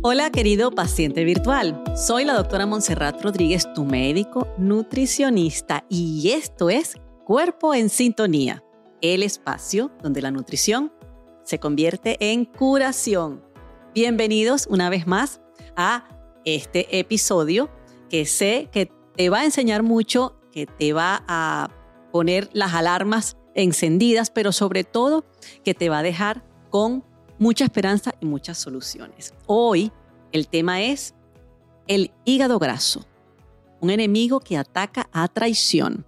[0.00, 6.94] Hola querido paciente virtual, soy la doctora Montserrat Rodríguez, tu médico nutricionista y esto es
[7.24, 8.62] Cuerpo en Sintonía,
[9.00, 10.92] el espacio donde la nutrición
[11.42, 13.42] se convierte en curación.
[13.92, 15.40] Bienvenidos una vez más
[15.76, 16.08] a
[16.44, 17.68] este episodio
[18.08, 21.70] que sé que te va a enseñar mucho, que te va a
[22.12, 25.24] poner las alarmas encendidas, pero sobre todo
[25.64, 27.04] que te va a dejar con
[27.38, 29.34] mucha esperanza y muchas soluciones.
[29.46, 29.92] Hoy
[30.32, 31.14] el tema es
[31.86, 33.04] el hígado graso,
[33.80, 36.04] un enemigo que ataca a traición.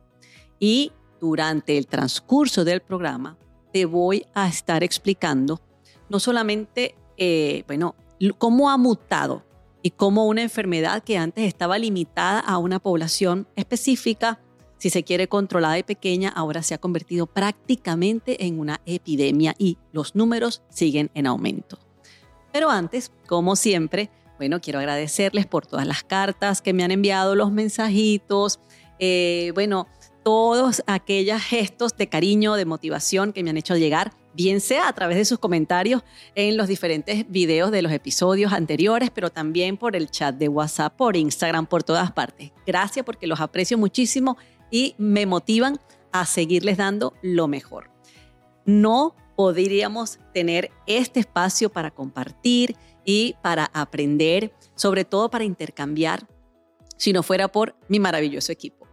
[0.58, 3.38] Y durante el transcurso del programa
[3.72, 5.60] te voy a estar explicando
[6.08, 7.94] no solamente, eh, bueno,
[8.36, 9.44] cómo ha mutado
[9.80, 14.40] y cómo una enfermedad que antes estaba limitada a una población específica,
[14.80, 19.76] si se quiere controlada y pequeña, ahora se ha convertido prácticamente en una epidemia y
[19.92, 21.78] los números siguen en aumento.
[22.50, 27.36] Pero antes, como siempre, bueno, quiero agradecerles por todas las cartas que me han enviado,
[27.36, 28.58] los mensajitos,
[28.98, 29.86] eh, bueno,
[30.22, 34.94] todos aquellos gestos de cariño, de motivación que me han hecho llegar, bien sea a
[34.94, 36.02] través de sus comentarios
[36.34, 40.96] en los diferentes videos de los episodios anteriores, pero también por el chat de WhatsApp,
[40.96, 42.50] por Instagram, por todas partes.
[42.66, 44.38] Gracias porque los aprecio muchísimo
[44.70, 45.78] y me motivan
[46.12, 47.90] a seguirles dando lo mejor.
[48.64, 56.26] No podríamos tener este espacio para compartir y para aprender, sobre todo para intercambiar,
[56.96, 58.86] si no fuera por mi maravilloso equipo.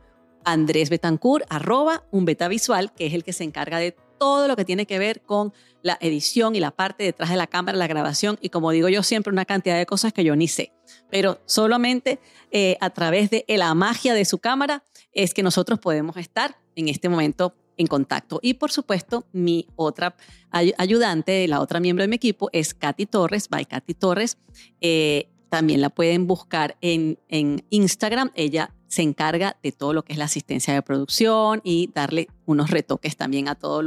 [0.45, 4.55] Andrés Betancourt, arroba un beta visual, que es el que se encarga de todo lo
[4.55, 7.87] que tiene que ver con la edición y la parte detrás de la cámara, la
[7.87, 10.71] grabación y como digo yo siempre, una cantidad de cosas que yo ni sé.
[11.09, 12.19] Pero solamente
[12.51, 14.83] eh, a través de la magia de su cámara
[15.17, 18.39] es que nosotros podemos estar en este momento en contacto.
[18.41, 20.15] Y por supuesto, mi otra
[20.51, 24.37] ayudante, la otra miembro de mi equipo es Katy Torres, by Katy Torres.
[24.79, 28.31] Eh, también la pueden buscar en, en Instagram.
[28.35, 32.69] Ella se encarga de todo lo que es la asistencia de producción y darle unos
[32.69, 33.83] retoques también a todos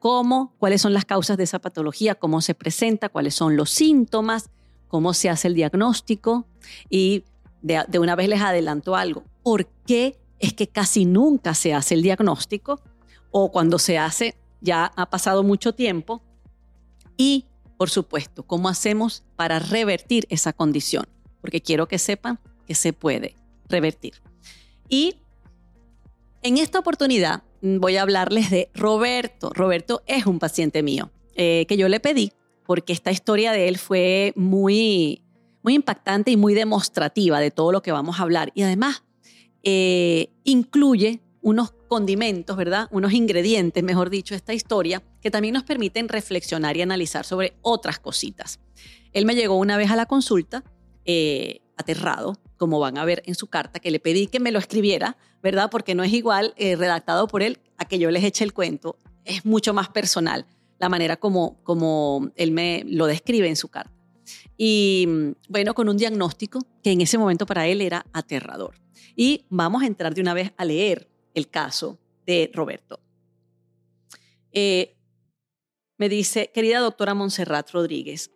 [0.00, 0.52] ¿Cómo?
[0.58, 2.16] ¿Cuáles son las causas de esa patología?
[2.16, 3.08] ¿Cómo se presenta?
[3.08, 4.50] ¿Cuáles son los síntomas?
[4.88, 6.46] ¿Cómo se hace el diagnóstico?
[6.90, 7.24] Y
[7.62, 9.24] de, una vez les adelanto algo.
[9.42, 12.80] ¿Por qué es que casi nunca se hace el diagnóstico?
[13.30, 16.20] O cuando se hace ya ha pasado mucho tiempo.
[17.16, 17.46] Y,
[17.76, 21.06] por supuesto, ¿cómo hacemos para revertir esa condición?
[21.40, 23.36] Porque quiero que sepan que se puede
[23.68, 24.14] revertir.
[24.88, 25.20] Y
[26.42, 29.50] en esta oportunidad voy a hablarles de Roberto.
[29.54, 32.32] Roberto es un paciente mío eh, que yo le pedí
[32.66, 35.20] porque esta historia de él fue muy
[35.62, 38.52] muy impactante y muy demostrativa de todo lo que vamos a hablar.
[38.54, 39.02] Y además
[39.62, 42.86] eh, incluye unos condimentos, ¿verdad?
[42.90, 47.98] Unos ingredientes, mejor dicho, esta historia, que también nos permiten reflexionar y analizar sobre otras
[47.98, 48.60] cositas.
[49.12, 50.64] Él me llegó una vez a la consulta,
[51.06, 54.58] eh, aterrado, como van a ver en su carta, que le pedí que me lo
[54.58, 55.70] escribiera, ¿verdad?
[55.70, 58.96] Porque no es igual eh, redactado por él a que yo les eche el cuento,
[59.24, 60.46] es mucho más personal
[60.78, 63.92] la manera como, como él me lo describe en su carta.
[64.56, 68.80] Y bueno, con un diagnóstico que en ese momento para él era aterrador.
[69.16, 73.00] Y vamos a entrar de una vez a leer el caso de Roberto.
[74.52, 74.96] Eh,
[75.96, 78.30] me dice, querida doctora Montserrat Rodríguez,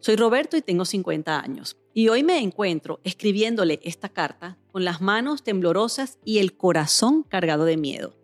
[0.00, 1.76] soy Roberto y tengo 50 años.
[1.94, 7.64] Y hoy me encuentro escribiéndole esta carta con las manos temblorosas y el corazón cargado
[7.64, 8.14] de miedo.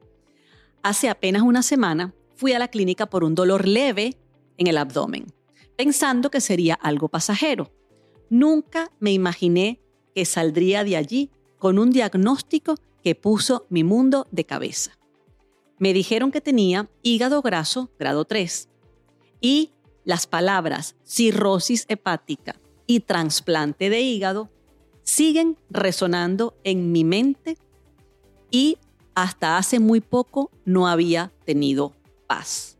[0.83, 4.17] Hace apenas una semana fui a la clínica por un dolor leve
[4.59, 5.27] en el abdomen
[5.77, 7.73] pensando que sería algo pasajero.
[8.31, 9.81] Nunca me imaginé
[10.15, 14.99] que saldría de allí con un diagnóstico que puso mi mundo de cabeza.
[15.79, 18.69] Me dijeron que tenía hígado graso grado 3
[19.41, 19.73] y
[20.05, 22.57] las palabras cirrosis hepática
[22.87, 24.51] y trasplante de hígado
[25.03, 27.57] siguen resonando en mi mente
[28.51, 28.79] y
[29.15, 31.95] hasta hace muy poco no había tenido
[32.27, 32.79] paz.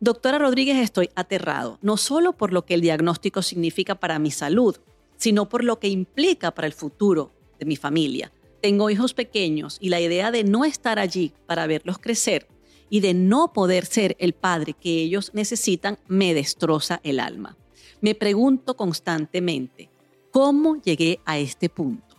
[0.00, 4.76] Doctora Rodríguez, estoy aterrado, no solo por lo que el diagnóstico significa para mi salud,
[5.16, 8.30] sino por lo que implica para el futuro de mi familia.
[8.60, 12.48] Tengo hijos pequeños y la idea de no estar allí para verlos crecer
[12.90, 17.56] y de no poder ser el padre que ellos necesitan me destroza el alma.
[18.00, 19.88] Me pregunto constantemente,
[20.30, 22.16] ¿cómo llegué a este punto?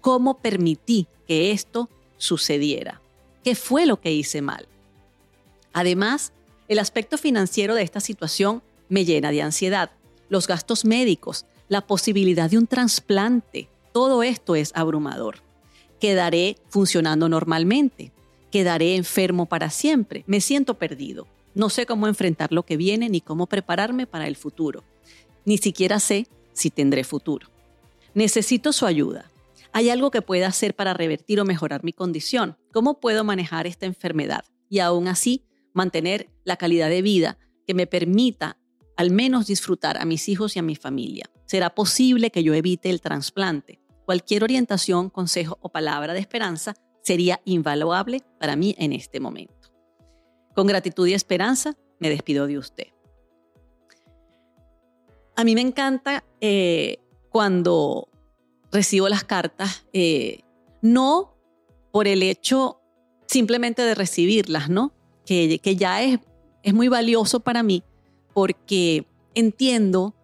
[0.00, 3.00] ¿Cómo permití que esto sucediera?
[3.42, 4.68] ¿Qué fue lo que hice mal?
[5.72, 6.32] Además,
[6.68, 9.90] el aspecto financiero de esta situación me llena de ansiedad.
[10.28, 15.36] Los gastos médicos, la posibilidad de un trasplante, todo esto es abrumador.
[16.00, 18.12] Quedaré funcionando normalmente,
[18.54, 21.26] quedaré enfermo para siempre, me siento perdido.
[21.56, 24.84] No sé cómo enfrentar lo que viene ni cómo prepararme para el futuro.
[25.44, 27.48] Ni siquiera sé si tendré futuro.
[28.14, 29.28] Necesito su ayuda.
[29.72, 32.56] ¿Hay algo que pueda hacer para revertir o mejorar mi condición?
[32.72, 34.44] ¿Cómo puedo manejar esta enfermedad?
[34.70, 35.42] Y aún así
[35.72, 38.56] mantener la calidad de vida que me permita
[38.96, 41.28] al menos disfrutar a mis hijos y a mi familia.
[41.46, 43.80] ¿Será posible que yo evite el trasplante?
[44.04, 49.70] Cualquier orientación, consejo o palabra de esperanza sería invaluable para mí en este momento.
[50.54, 52.88] Con gratitud y esperanza, me despido de usted.
[55.36, 56.98] A mí me encanta eh,
[57.28, 58.08] cuando
[58.72, 60.40] recibo las cartas, eh,
[60.80, 61.36] no
[61.92, 62.80] por el hecho
[63.26, 64.92] simplemente de recibirlas, ¿no?
[65.24, 66.18] que, ya es,
[66.62, 67.82] es muy valioso para mí
[68.32, 70.14] porque entiendo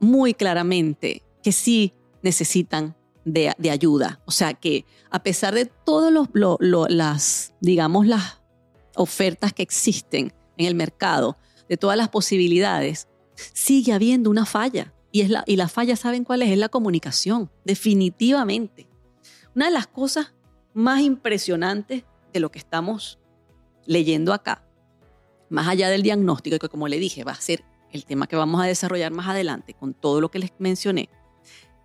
[0.00, 1.92] muy claramente que sí
[2.22, 4.20] necesitan de, ayuda.
[4.24, 6.12] O sea que a pesar de todas
[6.88, 8.40] las, digamos, las
[8.96, 11.36] ofertas que existen en el mercado,
[11.68, 13.08] de todas las posibilidades,
[13.52, 14.92] sigue habiendo una falla.
[15.12, 16.50] Y, es la, y la falla, ¿saben cuál es?
[16.50, 18.88] Es la comunicación, definitivamente.
[19.54, 20.34] Una de las cosas
[20.74, 23.18] más impresionantes de lo que estamos
[23.86, 24.64] leyendo acá,
[25.48, 28.62] más allá del diagnóstico, que como le dije, va a ser el tema que vamos
[28.62, 31.08] a desarrollar más adelante con todo lo que les mencioné,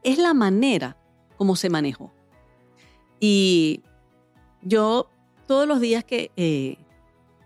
[0.03, 0.97] es la manera
[1.35, 2.13] como se manejó.
[3.19, 3.81] Y
[4.61, 5.09] yo
[5.47, 6.77] todos los días que, eh,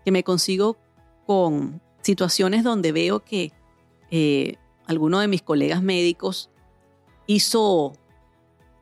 [0.04, 0.76] que me consigo
[1.26, 3.52] con situaciones donde veo que
[4.10, 4.56] eh,
[4.86, 6.50] alguno de mis colegas médicos
[7.26, 7.92] hizo,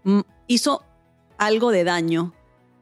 [0.05, 0.83] mm, hizo
[1.37, 2.33] algo de daño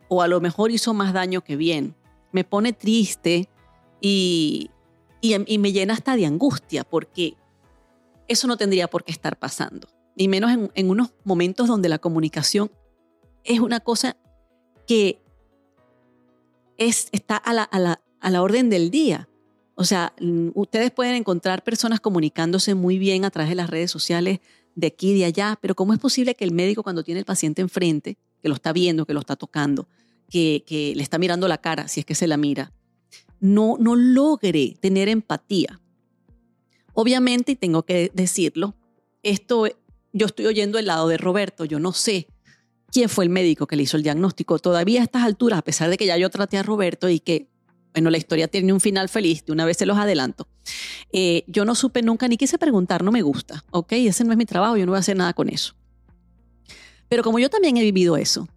[0.08, 1.94] o a lo mejor hizo más daño que bien
[2.36, 3.48] me pone triste
[3.98, 4.70] y,
[5.22, 7.34] y, me llena hasta de angustia porque
[8.28, 9.88] eso no tendría por qué estar pasando.
[10.16, 12.70] Y menos en, unos momentos donde la comunicación
[13.44, 14.16] es una cosa
[14.86, 15.20] que
[16.78, 19.28] es, está a la, a, la, a la orden del día.
[19.74, 20.14] O sea,
[20.54, 24.40] ustedes pueden encontrar personas comunicándose muy bien a través de las redes sociales
[24.74, 27.26] de aquí y de allá, pero ¿cómo es posible que el médico cuando tiene el
[27.26, 29.88] paciente enfrente, que lo está viendo, que lo está tocando,
[30.30, 32.72] que, le está mirando la cara, si es que se la mira,
[33.40, 35.80] no, no logre tener empatía.
[36.92, 38.76] Obviamente, y tengo que decirlo,
[39.22, 39.66] esto
[40.16, 42.28] yo estoy oyendo el lado de Roberto, yo no sé
[42.90, 44.58] quién fue el médico que le hizo el diagnóstico.
[44.58, 47.50] Todavía a estas alturas, a pesar de que ya yo traté a Roberto y que,
[47.92, 50.48] bueno, la historia tiene un final feliz, de una vez se los adelanto,
[51.12, 53.92] eh, yo no supe nunca ni quise preguntar, no me gusta, ¿ok?
[53.92, 55.74] Ese no es mi trabajo, yo no voy a hacer nada con eso.
[57.08, 58.48] Pero como yo también he vivido eso,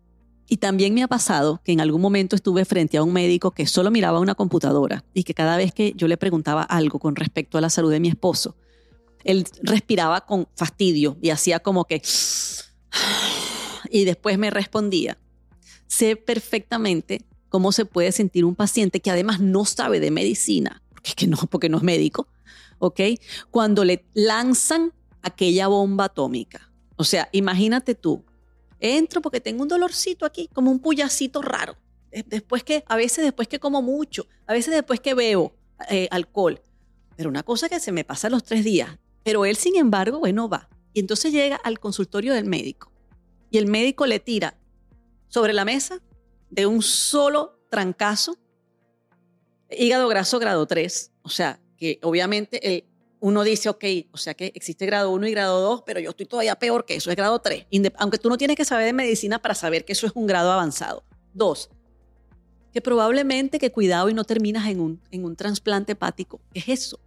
[0.48, 3.68] y también me ha pasado que en algún momento estuve frente a un médico que
[3.68, 7.60] solo miraba una computadora y que cada vez que yo le preguntaba algo con respecto
[7.60, 8.56] a la salud de mi esposo,
[9.24, 12.02] él respiraba con fastidio y hacía como que...
[13.92, 15.18] Y después me respondía.
[15.88, 21.10] Sé perfectamente cómo se puede sentir un paciente que además no sabe de medicina, porque
[21.10, 22.28] es que no, porque no es médico,
[22.78, 23.00] ¿ok?
[23.50, 26.72] Cuando le lanzan aquella bomba atómica.
[26.98, 28.24] O sea, imagínate tú,
[28.80, 31.78] Entro porque tengo un dolorcito aquí, como un puyacito raro.
[32.26, 35.54] Después que, a veces después que como mucho, a veces después que bebo
[35.90, 36.62] eh, alcohol.
[37.16, 38.98] Pero una cosa que se me pasa los tres días.
[39.24, 40.70] Pero él, sin embargo, bueno, va.
[40.94, 42.92] Y entonces llega al consultorio del médico.
[43.52, 44.58] Y el médico le tira
[45.28, 46.02] sobre la mesa
[46.50, 48.38] de un solo trancazo
[49.70, 51.12] hígado graso grado 3.
[51.22, 52.86] O sea, que obviamente el,
[53.20, 56.26] uno dice, ok, o sea que existe grado 1 y grado 2, pero yo estoy
[56.26, 57.68] todavía peor que eso, es grado 3.
[57.98, 60.52] Aunque tú no tienes que saber de medicina para saber que eso es un grado
[60.52, 61.04] avanzado.
[61.34, 61.70] Dos,
[62.74, 66.42] que probablemente que cuidado y no terminas en un, en un trasplante hepático.
[66.54, 67.00] ¿Qué es eso?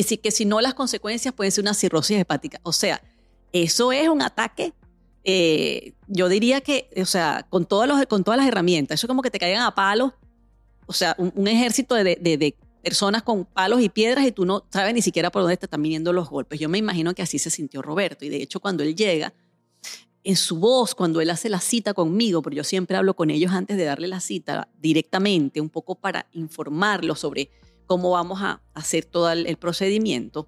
[0.00, 2.58] Y sí que si no, las consecuencias pueden ser una cirrosis hepática.
[2.62, 3.02] O sea,
[3.52, 4.72] eso es un ataque
[5.22, 9.08] eh, yo diría que, o sea, con, todos los, con todas las herramientas, eso es
[9.08, 10.12] como que te caigan a palos,
[10.86, 14.94] o sea, un, ejército de, de, personas con palos y piedras y tú no sabes
[14.94, 16.58] ni siquiera por dónde te están viniendo los golpes.
[16.58, 19.34] Yo me imagino que así se sintió Roberto y de hecho cuando él llega,
[20.24, 23.52] en su voz, cuando él hace la cita conmigo, porque yo siempre hablo con ellos
[23.52, 27.50] antes de darle la cita directamente, un poco para informarlos sobre
[27.90, 30.46] cómo vamos a hacer todo el, procedimiento,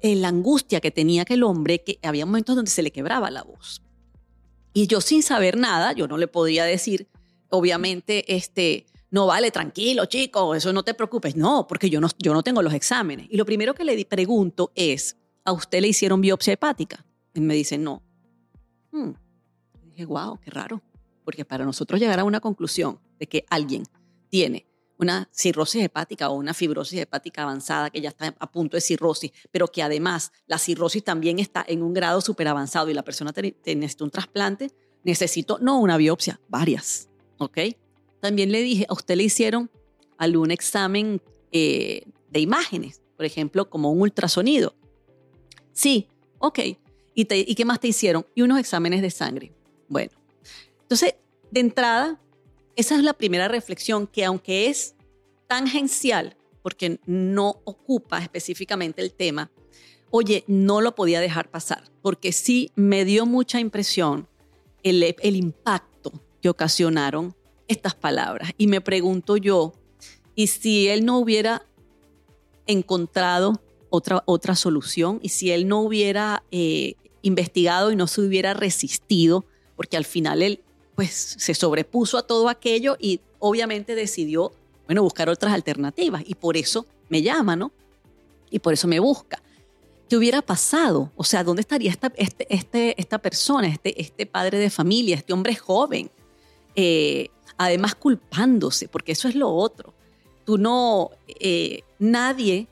[0.00, 3.42] eh, la angustia que tenía aquel hombre, que había momentos donde se le quebraba la
[3.42, 3.82] voz.
[4.72, 7.08] Y yo sin saber nada, yo no le podía decir,
[7.48, 11.34] obviamente, este, no vale, tranquilo, chico, eso no te preocupes.
[11.34, 13.26] No, porque yo no, yo no tengo los exámenes.
[13.28, 17.04] Y lo primero que le pregunto es, ¿a usted le hicieron biopsia hepática?
[17.34, 18.04] Y me dice, no.
[18.92, 19.14] Hmm.
[19.86, 20.80] dije, wow, qué raro.
[21.24, 23.82] Porque para nosotros llegar a una conclusión de que alguien
[24.28, 24.71] tiene
[25.02, 29.32] una cirrosis hepática o una fibrosis hepática avanzada que ya está a punto de cirrosis,
[29.50, 33.32] pero que además la cirrosis también está en un grado súper avanzado y la persona
[33.64, 34.70] necesita un trasplante,
[35.04, 37.58] necesito no una biopsia, varias, ¿ok?
[38.20, 39.70] También le dije, a usted le hicieron
[40.16, 44.74] algún examen eh, de imágenes, por ejemplo, como un ultrasonido.
[45.72, 46.58] Sí, ok.
[47.14, 48.26] ¿Y, ¿Y qué más te hicieron?
[48.34, 49.52] Y unos exámenes de sangre.
[49.88, 50.12] Bueno,
[50.82, 51.14] entonces,
[51.50, 52.20] de entrada,
[52.76, 54.94] esa es la primera reflexión que aunque es
[55.46, 59.50] tangencial, porque no ocupa específicamente el tema,
[60.10, 64.28] oye, no lo podía dejar pasar, porque sí me dio mucha impresión
[64.82, 67.34] el, el impacto que ocasionaron
[67.68, 68.52] estas palabras.
[68.58, 69.72] Y me pregunto yo,
[70.34, 71.66] ¿y si él no hubiera
[72.66, 75.18] encontrado otra, otra solución?
[75.22, 79.44] ¿Y si él no hubiera eh, investigado y no se hubiera resistido?
[79.76, 80.62] Porque al final él
[80.94, 84.52] pues se sobrepuso a todo aquello y obviamente decidió,
[84.86, 87.72] bueno, buscar otras alternativas y por eso me llama, ¿no?
[88.50, 89.42] Y por eso me busca.
[90.08, 91.10] ¿Qué hubiera pasado?
[91.16, 95.32] O sea, ¿dónde estaría esta, este, este, esta persona, este, este padre de familia, este
[95.32, 96.10] hombre joven?
[96.74, 99.94] Eh, además culpándose, porque eso es lo otro.
[100.44, 102.66] Tú no, eh, nadie,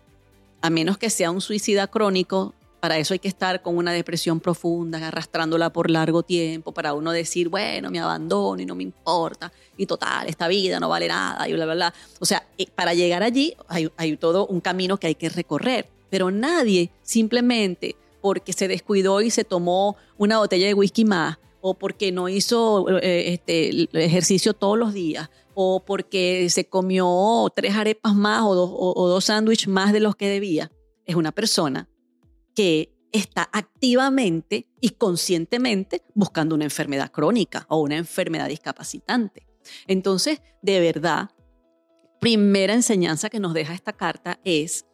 [0.60, 4.40] a menos que sea un suicida crónico, para eso hay que estar con una depresión
[4.40, 9.52] profunda, arrastrándola por largo tiempo, para uno decir, bueno, me abandono y no me importa,
[9.76, 11.94] y total, esta vida no vale nada, y bla, bla, bla.
[12.18, 16.30] O sea, eh, para llegar allí hay, todo un camino que hay que recorrer, pero
[16.30, 22.10] nadie simplemente porque se descuidó y se tomó una botella de whisky más, o porque
[22.10, 28.42] no hizo eh, este, ejercicio todos los días, o porque se comió tres arepas más
[28.44, 30.70] o dos, o dos sándwiches más de los que debía,
[31.04, 31.90] es una persona
[32.54, 39.46] que está activamente y conscientemente buscando una enfermedad crónica o una enfermedad discapacitante.
[39.86, 41.30] Entonces, de verdad,
[42.20, 44.86] primera enseñanza que nos deja esta carta es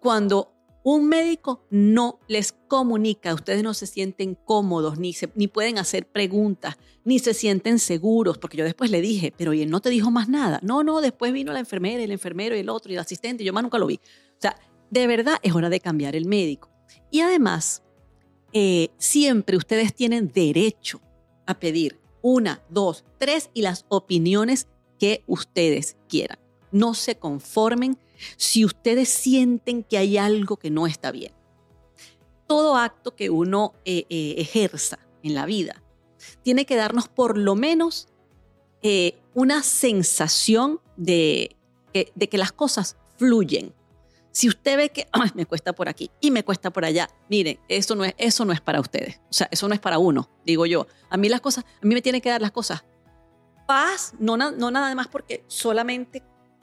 [0.00, 0.52] cuando
[0.84, 6.76] un médico no les comunica, ustedes no se sienten cómodos, ni, ni pueden hacer preguntas,
[7.04, 10.10] ni se sienten seguros, porque yo después le dije, pero ¿y él no te dijo
[10.10, 10.58] más nada?
[10.62, 13.52] No, no, después vino la enfermera, el enfermero y el otro y el asistente, yo
[13.52, 13.96] más nunca lo vi.
[13.96, 14.56] O sea,
[14.92, 16.70] de verdad es hora de cambiar el médico.
[17.10, 17.82] Y además,
[18.52, 21.00] eh, siempre ustedes tienen derecho
[21.46, 24.68] a pedir una, dos, tres y las opiniones
[24.98, 26.38] que ustedes quieran.
[26.72, 27.98] No se conformen
[28.36, 31.32] si ustedes sienten que hay algo que no está bien.
[32.46, 35.82] Todo acto que uno eh, eh, ejerza en la vida
[36.42, 38.08] tiene que darnos por lo menos
[39.34, 41.56] una sensación de,
[41.92, 43.72] de que las cosas fluyen,
[44.32, 47.94] si usted ve que me cuesta por aquí y me cuesta por allá, mire, eso
[47.94, 49.20] no, es, eso no es para ustedes.
[49.30, 50.86] O sea, eso no es para uno, digo yo.
[51.10, 52.84] A mí las cosas, a mí me tiene que dar las cosas
[53.66, 56.22] paz, no, no nada más porque solamente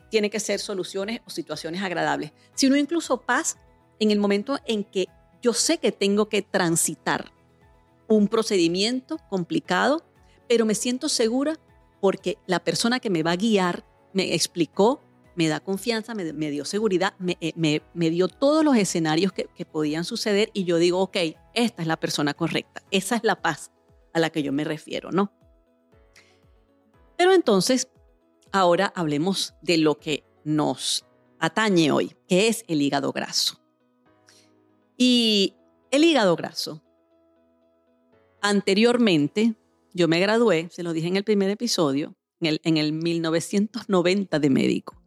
[0.10, 3.58] tiene que ser soluciones o situaciones agradables, sino incluso paz
[4.00, 5.08] en el momento en que
[5.42, 7.32] yo sé que tengo que transitar
[8.08, 10.04] un procedimiento complicado,
[10.48, 11.60] pero me siento segura
[12.02, 15.04] porque la persona que me va a guiar me explicó
[15.40, 20.04] me da confianza, me, dio seguridad, eh, me, dio todos los escenarios que, que podían
[20.04, 21.16] suceder y yo digo, ok,
[21.54, 23.72] esta es la persona correcta, esa es la paz
[24.12, 25.32] a la que yo me refiero, ¿no?
[27.18, 27.88] Pero entonces,
[28.52, 31.06] ahora hablemos de lo que nos
[31.40, 33.62] atañe hoy, que es el hígado graso.
[34.98, 35.56] Y
[35.92, 36.84] el hígado graso,
[38.42, 39.56] anteriormente,
[39.94, 44.38] yo me gradué, se lo dije en el primer episodio, en el, en el 1990
[44.38, 44.99] de médico.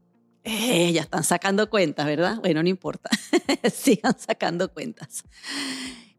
[0.45, 2.39] Eh, ya están sacando cuentas, ¿verdad?
[2.41, 3.11] Bueno, no importa,
[3.73, 5.25] sigan sacando cuentas.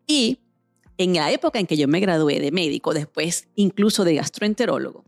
[0.08, 0.40] Y
[0.98, 5.04] en la época en que yo me gradué de médico, después incluso de gastroenterólogo,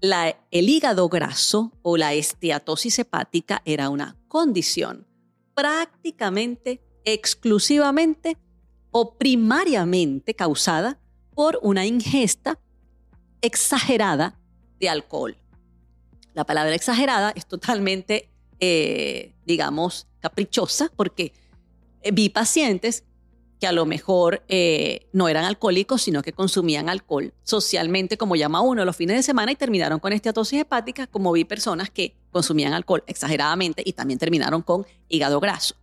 [0.00, 5.06] la, el hígado graso o la esteatosis hepática era una condición
[5.54, 8.38] prácticamente exclusivamente
[8.90, 10.98] o primariamente causada
[11.34, 12.58] por una ingesta
[13.42, 14.38] exagerada
[14.78, 15.36] de alcohol.
[16.34, 18.29] La palabra exagerada es totalmente,
[18.60, 21.32] eh, digamos, caprichosa porque
[22.02, 23.04] eh, vi pacientes
[23.58, 28.62] que a lo mejor eh, no eran alcohólicos, sino que consumían alcohol socialmente, como llama
[28.62, 32.72] uno, los fines de semana y terminaron con esteatosis hepática, como vi personas que consumían
[32.72, 35.74] alcohol exageradamente y también terminaron con hígado graso.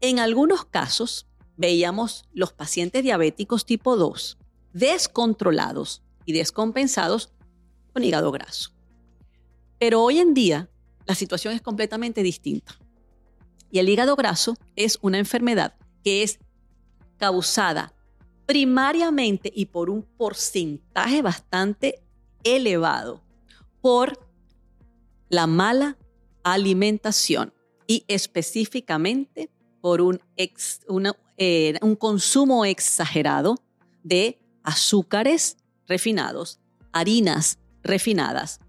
[0.00, 4.38] En algunos casos, veíamos los pacientes diabéticos tipo 2
[4.72, 7.32] descontrolados y descompensados
[7.92, 8.72] con hígado graso.
[9.78, 10.68] Pero hoy en día
[11.08, 12.78] la situación es completamente distinta.
[13.70, 15.74] Y el hígado graso es una enfermedad
[16.04, 16.38] que es
[17.16, 17.94] causada
[18.46, 22.02] primariamente y por un porcentaje bastante
[22.44, 23.22] elevado
[23.80, 24.30] por
[25.30, 25.96] la mala
[26.42, 27.54] alimentación
[27.86, 29.50] y específicamente
[29.80, 30.20] por un,
[31.38, 33.56] eh, consumo exagerado
[34.02, 36.60] de azúcares refinados,
[36.92, 38.60] harinas refinadas.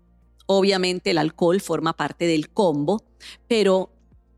[0.52, 3.04] Obviamente el alcohol forma parte del combo,
[3.48, 3.92] pero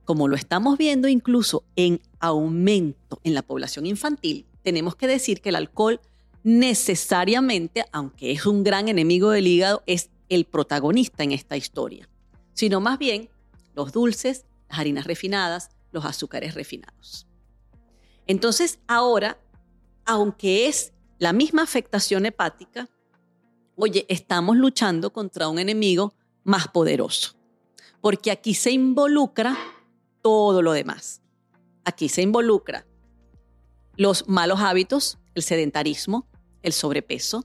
[0.04, 5.48] como lo estamos viendo incluso en aumento en la población infantil, tenemos que decir que
[5.48, 6.02] el alcohol
[6.44, 12.10] necesariamente, aunque es un gran enemigo del hígado, es el protagonista en esta historia,
[12.56, 13.30] sino más bien
[13.74, 17.26] los dulces, las harinas refinadas, los azúcares refinados.
[18.28, 19.40] Entonces, ahora,
[20.04, 22.90] aunque es la misma afectación hepática,
[23.82, 27.36] oye, estamos luchando contra un enemigo más poderoso,
[28.00, 29.58] porque aquí se involucra
[30.22, 31.24] todo lo demás.
[31.84, 32.86] Aquí se involucra
[33.98, 36.28] los malos hábitos, el sedentarismo,
[36.62, 37.44] el sobrepeso,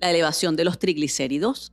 [0.00, 1.72] la elevación de los triglicéridos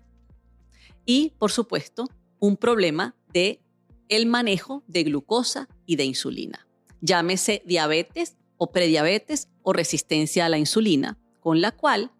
[1.04, 3.60] y, por supuesto, un problema de
[4.08, 6.68] el manejo de glucosa y de insulina.
[7.02, 12.12] Llámese diabetes o prediabetes o resistencia a la insulina, con la cual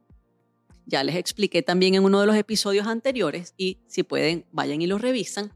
[0.88, 4.88] ya les expliqué también en uno de los episodios anteriores y si pueden vayan y
[4.88, 5.54] lo revisan,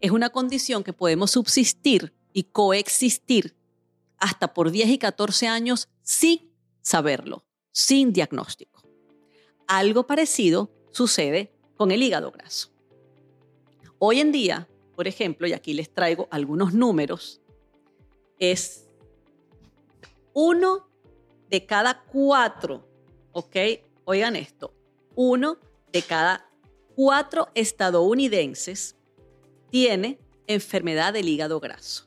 [0.00, 3.56] es una condición que podemos subsistir y coexistir
[4.18, 6.52] hasta por 10 y 14 años sin
[6.82, 8.82] saberlo, sin diagnóstico.
[9.68, 12.70] Algo parecido sucede con el hígado graso.
[13.98, 17.40] Hoy en día, por ejemplo, y aquí les traigo algunos números,
[18.38, 18.88] es
[20.34, 20.88] uno
[21.48, 22.86] de cada cuatro,
[23.32, 23.56] ¿ok?
[24.08, 24.72] Oigan esto,
[25.16, 25.58] uno
[25.92, 26.48] de cada
[26.94, 28.94] cuatro estadounidenses
[29.72, 32.06] tiene enfermedad del hígado graso.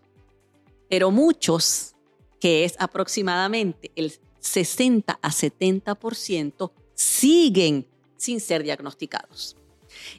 [0.90, 1.96] Pero muchos,
[2.40, 7.86] que es aproximadamente el 60 a 70%, siguen
[8.16, 9.58] sin ser diagnosticados.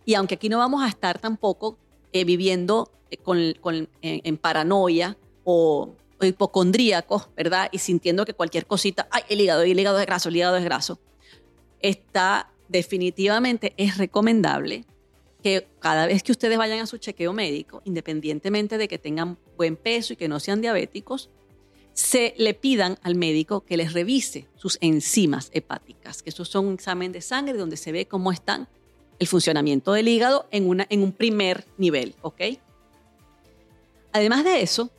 [0.04, 1.78] Y aunque aquí no vamos a estar tampoco
[2.12, 7.70] eh, viviendo eh, con, en, paranoia o, o, hipocondríacos, ¿verdad?
[7.72, 10.64] Y sintiendo que cualquier cosita, ay, el hígado, el hígado es graso, el hígado es
[10.64, 11.00] graso.
[11.82, 14.84] Está definitivamente, es recomendable
[15.42, 19.76] que cada vez que ustedes vayan a su chequeo médico, independientemente de que tengan buen
[19.76, 21.30] peso y que no sean diabéticos,
[21.92, 26.74] se le pidan al médico que les revise sus enzimas hepáticas, que eso son un
[26.74, 28.68] examen de sangre donde se ve cómo están
[29.18, 32.40] el funcionamiento del hígado en, una, en un primer nivel, ¿ok?
[34.12, 34.90] Además de eso,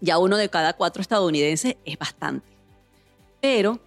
[0.00, 2.46] ya uno de cada cuatro estadounidenses es bastante.
[3.40, 3.80] Pero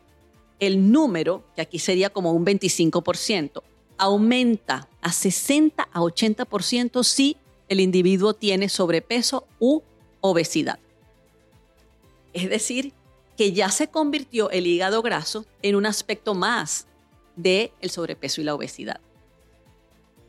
[0.67, 3.63] el número, que aquí sería como un 25%,
[3.97, 7.37] aumenta a 60 a 80% si
[7.69, 9.81] el individuo tiene sobrepeso u
[10.21, 10.79] obesidad.
[12.33, 12.93] Es decir,
[13.37, 16.87] que ya se convirtió el hígado graso en un aspecto más
[17.35, 18.99] del el sobrepeso y la obesidad.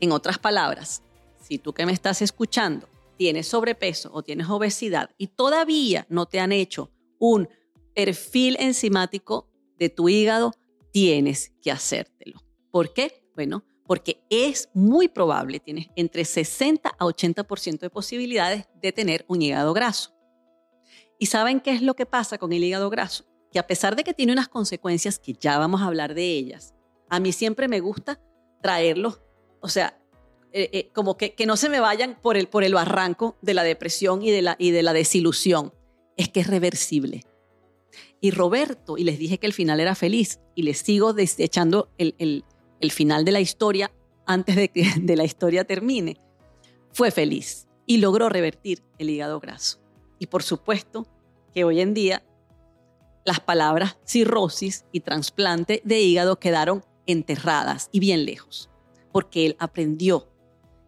[0.00, 1.02] En otras palabras,
[1.42, 6.40] si tú que me estás escuchando tienes sobrepeso o tienes obesidad y todavía no te
[6.40, 7.48] han hecho un
[7.94, 9.46] perfil enzimático
[9.78, 10.52] de tu hígado,
[10.92, 12.40] tienes que hacértelo.
[12.70, 13.24] ¿Por qué?
[13.34, 19.42] Bueno, porque es muy probable, tienes entre 60 a 80% de posibilidades de tener un
[19.42, 20.14] hígado graso.
[21.18, 23.24] ¿Y saben qué es lo que pasa con el hígado graso?
[23.52, 26.74] Que a pesar de que tiene unas consecuencias que ya vamos a hablar de ellas,
[27.08, 28.20] a mí siempre me gusta
[28.62, 29.20] traerlos,
[29.60, 30.00] o sea,
[30.52, 33.54] eh, eh, como que, que, no se me vayan por el, por el barranco de
[33.54, 35.74] la depresión y de la, y de la desilusión.
[36.16, 37.24] Es que es reversible.
[38.24, 42.14] Y Roberto, y les dije que el final era feliz, y les sigo desechando el,
[42.18, 42.44] el
[42.84, 43.90] el final de la historia,
[44.26, 46.20] antes de que de la historia termine,
[46.92, 49.80] fue feliz y logró revertir el hígado graso.
[50.18, 51.06] Y por supuesto
[51.52, 52.24] que hoy en día
[53.24, 58.70] las palabras cirrosis y trasplante de hígado quedaron enterradas y bien lejos,
[59.12, 60.28] porque él aprendió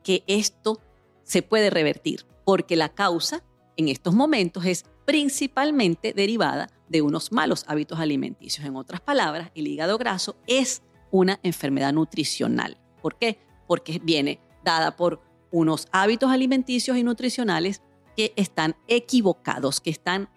[0.05, 0.81] que esto
[1.25, 3.42] se puede revertir, porque la causa
[3.77, 8.66] en estos momentos es principalmente derivada de unos malos hábitos alimenticios.
[8.66, 12.76] En otras palabras, el hígado graso es una enfermedad nutricional.
[13.00, 13.38] ¿Por qué?
[13.66, 17.82] Porque viene dada por unos hábitos alimenticios y nutricionales
[18.16, 20.28] que están equivocados, que están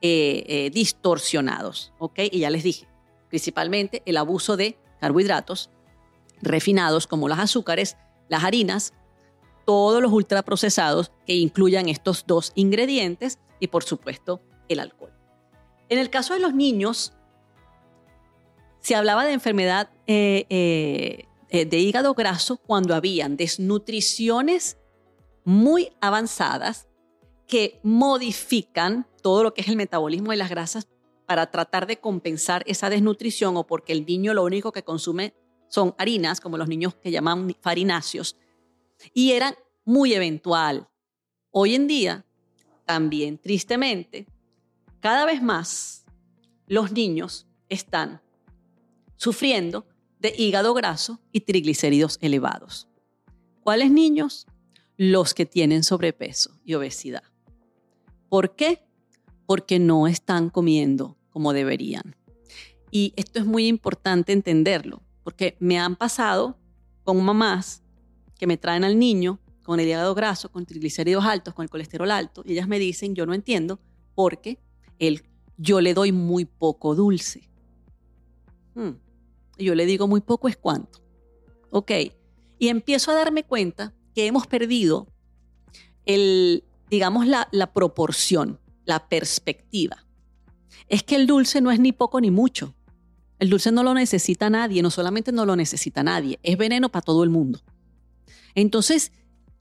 [0.00, 1.92] eh, eh, distorsionados.
[1.98, 2.20] ¿ok?
[2.30, 2.86] Y ya les dije,
[3.28, 5.68] principalmente el abuso de carbohidratos
[6.40, 7.96] refinados como los azúcares,
[8.28, 8.94] las harinas,
[9.64, 15.12] todos los ultraprocesados que incluyan estos dos ingredientes y por supuesto el alcohol.
[15.88, 17.12] En el caso de los niños,
[18.80, 24.78] se hablaba de enfermedad eh, de hígado graso cuando habían desnutriciones
[25.44, 26.88] muy avanzadas
[27.46, 30.88] que modifican todo lo que es el metabolismo de las grasas
[31.26, 35.34] para tratar de compensar esa desnutrición o porque el niño lo único que consume
[35.68, 38.36] son harinas, como los niños que llaman farináceos,
[39.14, 40.88] y eran muy eventual.
[41.50, 42.26] Hoy en día,
[42.84, 44.26] también tristemente,
[45.00, 46.04] cada vez más
[46.66, 48.22] los niños están
[49.16, 49.86] sufriendo
[50.18, 52.88] de hígado graso y triglicéridos elevados.
[53.62, 54.46] ¿Cuáles niños?
[54.96, 57.24] Los que tienen sobrepeso y obesidad.
[58.28, 58.84] ¿Por qué?
[59.46, 62.16] Porque no están comiendo como deberían.
[62.90, 66.58] Y esto es muy importante entenderlo, porque me han pasado
[67.04, 67.82] con mamás
[68.38, 72.10] que me traen al niño con el hígado graso, con triglicéridos altos, con el colesterol
[72.10, 73.80] alto, y ellas me dicen, yo no entiendo,
[74.14, 74.58] porque
[74.98, 75.22] él,
[75.56, 77.48] yo le doy muy poco dulce.
[78.74, 78.92] Hmm.
[79.58, 81.00] Yo le digo muy poco es cuánto.
[81.70, 81.90] Ok.
[82.58, 85.06] Y empiezo a darme cuenta que hemos perdido
[86.04, 90.04] el, digamos, la, la proporción, la perspectiva.
[90.88, 92.74] Es que el dulce no es ni poco ni mucho.
[93.38, 97.02] El dulce no lo necesita nadie, no solamente no lo necesita nadie, es veneno para
[97.02, 97.60] todo el mundo.
[98.54, 99.10] Entonces,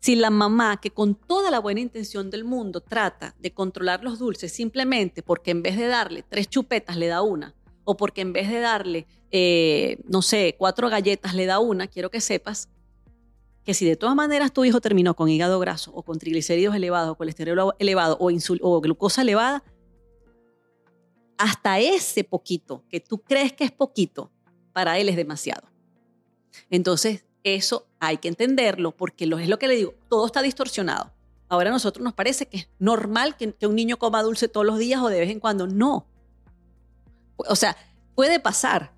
[0.02, 4.18] si la mamá que con toda la buena intención del mundo trata de controlar los
[4.18, 8.34] dulces simplemente porque en vez de darle tres chupetas le da una, o porque en
[8.34, 12.68] vez de darle, eh, no sé, cuatro galletas le da una, quiero que sepas
[13.64, 17.12] que si de todas maneras tu hijo terminó con hígado graso o con triglicéridos elevados
[17.12, 19.64] o colesterol elevado o, o glucosa elevada,
[21.38, 24.32] hasta ese poquito que tú crees que es poquito,
[24.74, 25.68] para él es demasiado.
[26.70, 31.12] Entonces, eso hay que entenderlo porque es lo que le digo, todo está distorsionado.
[31.50, 34.66] Ahora a nosotros nos parece que es normal que, que un niño coma dulce todos
[34.66, 35.68] los días o de vez en cuando.
[35.68, 36.08] No.
[37.36, 37.76] O sea,
[38.16, 38.94] puede pasar,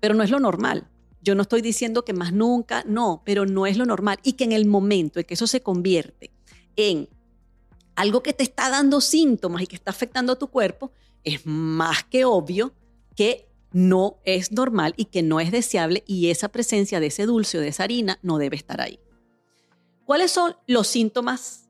[0.00, 0.88] pero no es lo normal.
[1.22, 4.18] Yo no estoy diciendo que más nunca, no, pero no es lo normal.
[4.22, 6.30] Y que en el momento en que eso se convierte
[6.76, 7.08] en
[7.94, 10.92] algo que te está dando síntomas y que está afectando a tu cuerpo,
[11.24, 12.72] es más que obvio
[13.16, 17.58] que no es normal y que no es deseable y esa presencia de ese dulce
[17.58, 18.98] o de esa harina no debe estar ahí.
[20.06, 21.68] ¿Cuáles son los síntomas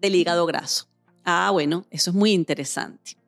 [0.00, 0.86] del hígado graso?
[1.24, 3.18] Ah, bueno, eso es muy interesante.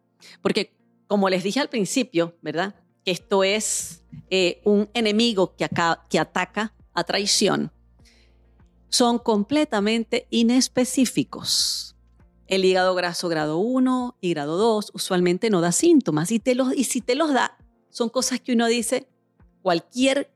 [0.41, 0.75] Porque
[1.07, 2.75] como les dije al principio, ¿verdad?
[3.05, 5.69] que esto es eh, un enemigo que,
[6.09, 7.73] que ataca a traición,
[8.89, 11.95] son completamente inespecíficos.
[12.47, 16.75] El hígado graso grado 1 y grado 2 usualmente no da síntomas y, te los,
[16.75, 17.59] y si te los da,
[17.95, 19.07] son cosas que uno dice
[19.63, 20.29] cualquier,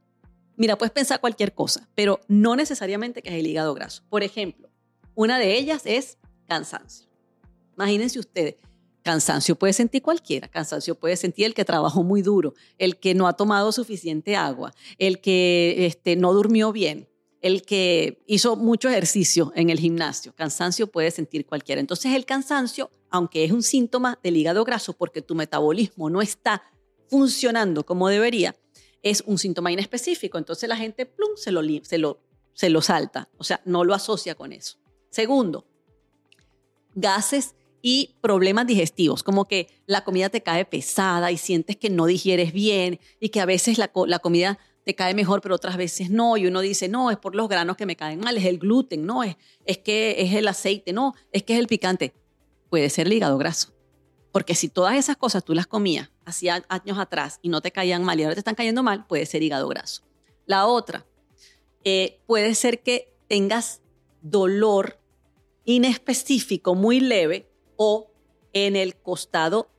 [0.57, 4.05] mira, puedes pensar cualquier cosa, pero no necesariamente que es el hígado graso.
[4.09, 4.71] Por ejemplo,
[5.17, 7.09] una de ellas es cansancio.
[7.75, 8.55] Imagínense ustedes,
[9.03, 13.27] Cansancio puede sentir cualquiera, cansancio puede sentir el que trabajó muy duro, el que no
[13.27, 17.09] ha tomado suficiente agua, el que este, no durmió bien,
[17.41, 20.35] el que hizo mucho ejercicio en el gimnasio.
[20.35, 21.81] Cansancio puede sentir cualquiera.
[21.81, 26.63] Entonces el cansancio, aunque es un síntoma del hígado graso porque tu metabolismo no está
[27.09, 28.57] funcionando como debería,
[29.03, 30.39] es un síntoma inespecífico.
[30.39, 32.21] Entonces la gente plum, se, lo, se, lo,
[32.55, 34.79] se lo salta, o sea, no lo asocia con eso.
[35.11, 35.67] Segundo,
[36.95, 42.07] gases y problemas digestivos, como que la comida te cae pesada y sientes que no
[42.07, 46.37] digieres bien y que a veces la, comida te cae mejor, pero otras veces no.
[46.37, 49.07] Y uno dice, no, es por los granos que me caen mal, es el gluten,
[49.07, 52.13] no, es, es que es el aceite, no, es que es el picante.
[52.69, 53.73] Puede ser el hígado graso.
[54.33, 58.05] Porque si todas esas cosas tú las comías hacía años atrás y no te caían
[58.05, 60.03] mal y ahora te están cayendo mal, puede ser hígado graso.
[60.47, 61.07] La otra,
[61.85, 63.81] eh, puede ser que tengas
[64.21, 64.99] dolor
[65.65, 68.11] inespecífico, muy leve, o
[68.53, 69.71] en el costado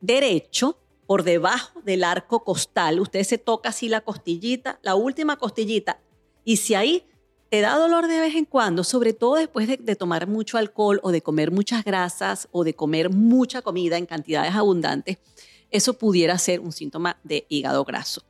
[0.00, 2.98] derecho, por debajo del arco costal.
[2.98, 6.00] Usted se toca así la costillita, la última costillita,
[6.44, 7.06] y si ahí
[7.50, 11.00] te da dolor de vez en cuando, sobre todo después de, de, tomar mucho alcohol
[11.02, 15.18] o de comer muchas grasas o de comer mucha comida en cantidades abundantes,
[15.74, 18.22] eso pudiera ser un síntoma de hígado graso.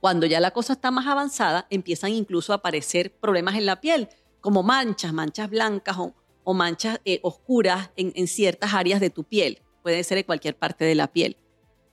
[0.00, 4.08] Cuando ya la cosa está más avanzada, empiezan incluso a aparecer problemas en la piel,
[4.40, 5.96] como manchas, manchas blancas
[6.42, 9.62] o manchas eh, oscuras en, en ciertas áreas de tu piel.
[9.84, 11.36] Puede ser en cualquier parte de la piel.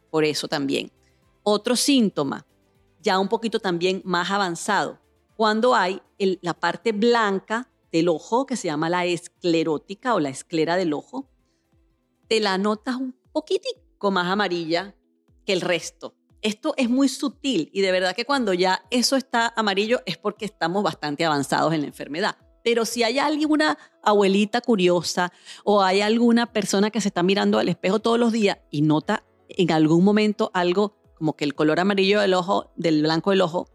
[0.10, 0.92] Por eso también.
[1.44, 2.48] Otro síntoma,
[3.00, 5.00] ya un poquito también más avanzado,
[5.36, 6.02] cuando hay
[6.42, 11.30] la parte blanca del ojo, que se llama la esclerótica o la esclera del ojo,
[12.28, 14.96] te la notas un poquitico más amarilla
[15.46, 16.16] que el resto.
[16.42, 20.46] Esto es muy sutil y de verdad que cuando ya eso está amarillo es porque
[20.46, 22.38] estamos bastante avanzados en la enfermedad.
[22.64, 25.32] Pero si hay alguna abuelita curiosa
[25.64, 29.24] o hay alguna persona que se está mirando al espejo todos los días y nota
[29.50, 33.68] en algún momento algo como que el color amarillo del ojo, del blanco del ojo,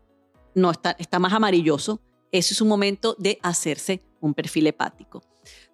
[0.57, 2.01] no está, está más amarilloso,
[2.33, 5.23] eso es un momento de hacerse un perfil hepático.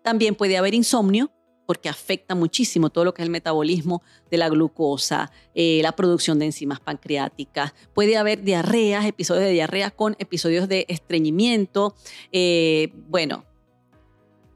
[0.02, 1.32] También puede haber insomnio,
[1.72, 6.38] porque afecta muchísimo todo lo que es el metabolismo de la glucosa, eh, la producción
[6.38, 7.72] de enzimas pancreáticas.
[7.94, 11.94] Puede haber diarreas, episodios de diarrea con episodios de estreñimiento.
[12.30, 13.46] Eh, bueno,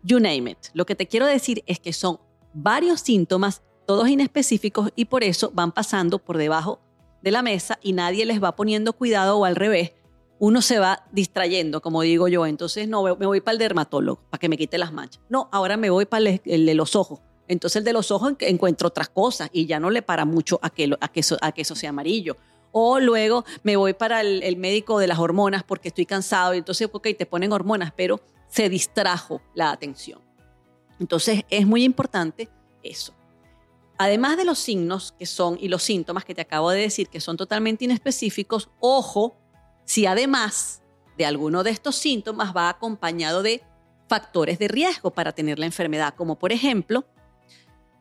[0.02, 0.58] you name it.
[0.74, 2.20] Lo que te quiero decir es que son
[2.52, 6.82] varios síntomas, todos inespecíficos, y por eso van pasando por debajo
[7.22, 9.94] de la mesa y nadie les va poniendo cuidado o al revés.
[10.38, 12.46] Uno se va distrayendo, como digo yo.
[12.46, 15.22] Entonces, no, me voy para el dermatólogo para que me quite las manchas.
[15.28, 17.20] No, ahora me voy para el, de los ojos.
[17.48, 20.70] Entonces, el de los ojos encuentro otras cosas y ya no le para mucho a
[20.70, 22.36] que, a que, eso, a que eso sea amarillo.
[22.72, 26.88] O luego me voy para el, médico de las hormonas porque estoy cansado y entonces,
[26.92, 30.20] ok, te ponen hormonas, pero se distrajo la atención.
[31.00, 32.50] Entonces, es muy importante
[32.82, 33.14] eso.
[33.98, 37.20] Además de los signos que son y los síntomas que te acabo de decir que
[37.20, 39.36] son totalmente inespecíficos, ojo
[39.86, 40.82] si además
[41.16, 43.62] de alguno de estos síntomas va acompañado de
[44.08, 47.06] factores de riesgo para tener la enfermedad, como por ejemplo,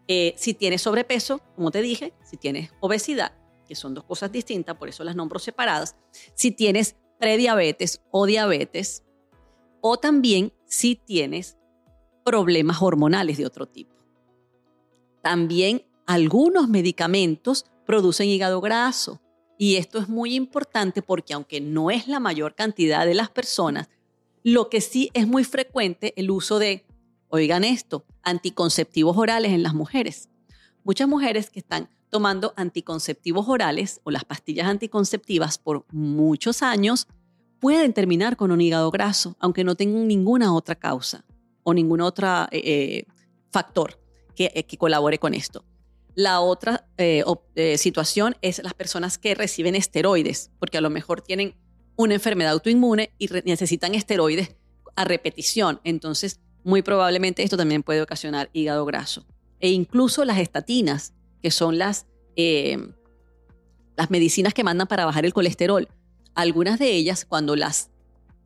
[0.07, 3.31] eh, si tienes sobrepeso, como te dije, si tienes obesidad,
[3.67, 5.95] que son dos cosas distintas, por eso las nombro separadas,
[6.33, 9.03] si tienes prediabetes o diabetes,
[9.81, 11.57] o también si tienes
[12.23, 13.95] problemas hormonales de otro tipo.
[15.21, 19.21] También algunos medicamentos producen hígado graso
[19.57, 23.89] y esto es muy importante porque aunque no es la mayor cantidad de las personas,
[24.43, 26.85] lo que sí es muy frecuente el uso de,
[27.29, 30.29] oigan esto, anticonceptivos orales en las mujeres.
[30.83, 37.07] Muchas mujeres que están tomando anticonceptivos orales o las pastillas anticonceptivas por muchos años
[37.59, 41.25] pueden terminar con un hígado graso, aunque no tengan ninguna otra causa
[41.63, 43.05] o ningún otro eh, eh,
[43.51, 43.99] factor
[44.35, 45.65] que, eh, que colabore con esto.
[46.15, 47.23] La otra eh,
[47.56, 51.56] eh, situación es las personas que reciben esteroides, porque a lo mejor tienen
[51.97, 54.56] una enfermedad autoinmune y necesitan esteroides
[54.95, 55.82] a repetición.
[55.84, 59.25] Entonces, muy probablemente esto también puede ocasionar hígado graso.
[59.60, 62.78] E incluso las estatinas, que son las, eh,
[63.97, 65.88] las medicinas que mandan para bajar el colesterol,
[66.34, 67.89] algunas de ellas, cuando las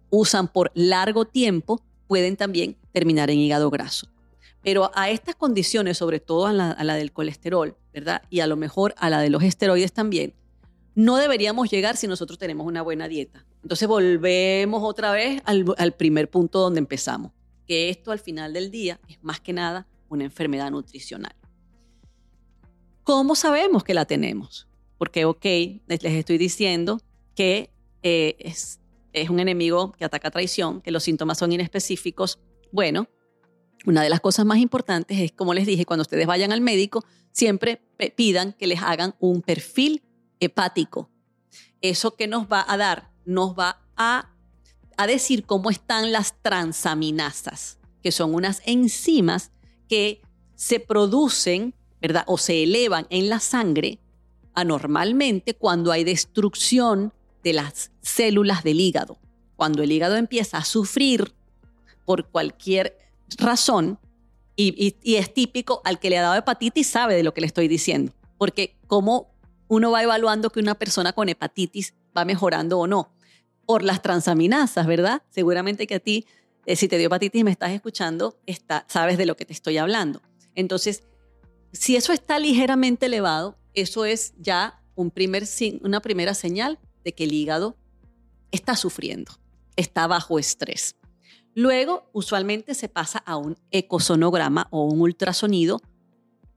[0.09, 4.07] usan por largo tiempo, pueden también terminar en hígado graso.
[4.61, 8.23] Pero a estas condiciones, sobre todo a la, del colesterol, ¿verdad?
[8.29, 10.33] Y a lo mejor a la de los esteroides también,
[10.95, 13.45] no deberíamos llegar si nosotros tenemos una buena dieta.
[13.63, 17.31] Entonces volvemos otra vez al, al, primer punto donde empezamos,
[17.65, 21.33] que esto al final del día es más que nada una enfermedad nutricional.
[23.03, 24.67] ¿Cómo sabemos que la tenemos?
[24.97, 25.45] Porque, ok,
[25.87, 26.99] les estoy diciendo
[27.33, 27.71] que
[28.03, 28.79] eh, es,
[29.13, 32.39] es un enemigo que ataca traición, que los síntomas son inespecíficos.
[32.71, 33.07] Bueno,
[33.85, 37.05] una de las cosas más importantes es, como les dije, cuando ustedes vayan al médico,
[37.31, 37.81] siempre
[38.15, 40.03] pidan que les hagan un perfil
[40.39, 41.09] hepático.
[41.81, 44.33] Eso que nos va a dar, nos va a,
[44.97, 49.51] a decir cómo están las transaminasas, que son unas enzimas
[49.87, 50.21] que
[50.55, 52.25] se producen, ¿verdad?
[52.27, 53.99] O se elevan en la sangre
[54.53, 57.13] anormalmente cuando hay destrucción
[57.43, 59.19] de las células del hígado.
[59.55, 61.33] Cuando el hígado empieza a sufrir
[62.05, 62.97] por cualquier
[63.37, 63.99] razón
[64.55, 67.67] y, es típico al que le ha dado hepatitis sabe de lo que le estoy
[67.67, 69.33] diciendo, porque cómo
[69.67, 73.13] uno va evaluando que una persona con hepatitis va mejorando o no
[73.65, 75.21] por las transaminasas, ¿verdad?
[75.29, 76.25] Seguramente que a ti,
[76.65, 78.39] eh, si te dio hepatitis y me estás escuchando,
[78.87, 80.21] sabes de lo que te estoy hablando.
[80.55, 81.03] Entonces,
[81.71, 85.45] si eso está ligeramente elevado, eso es ya un primer,
[85.83, 87.77] una primera señal de que el hígado
[88.51, 89.31] está sufriendo,
[89.75, 90.95] está bajo estrés.
[91.59, 95.81] Luego, usualmente se pasa a un ecosonograma o un ultrasonido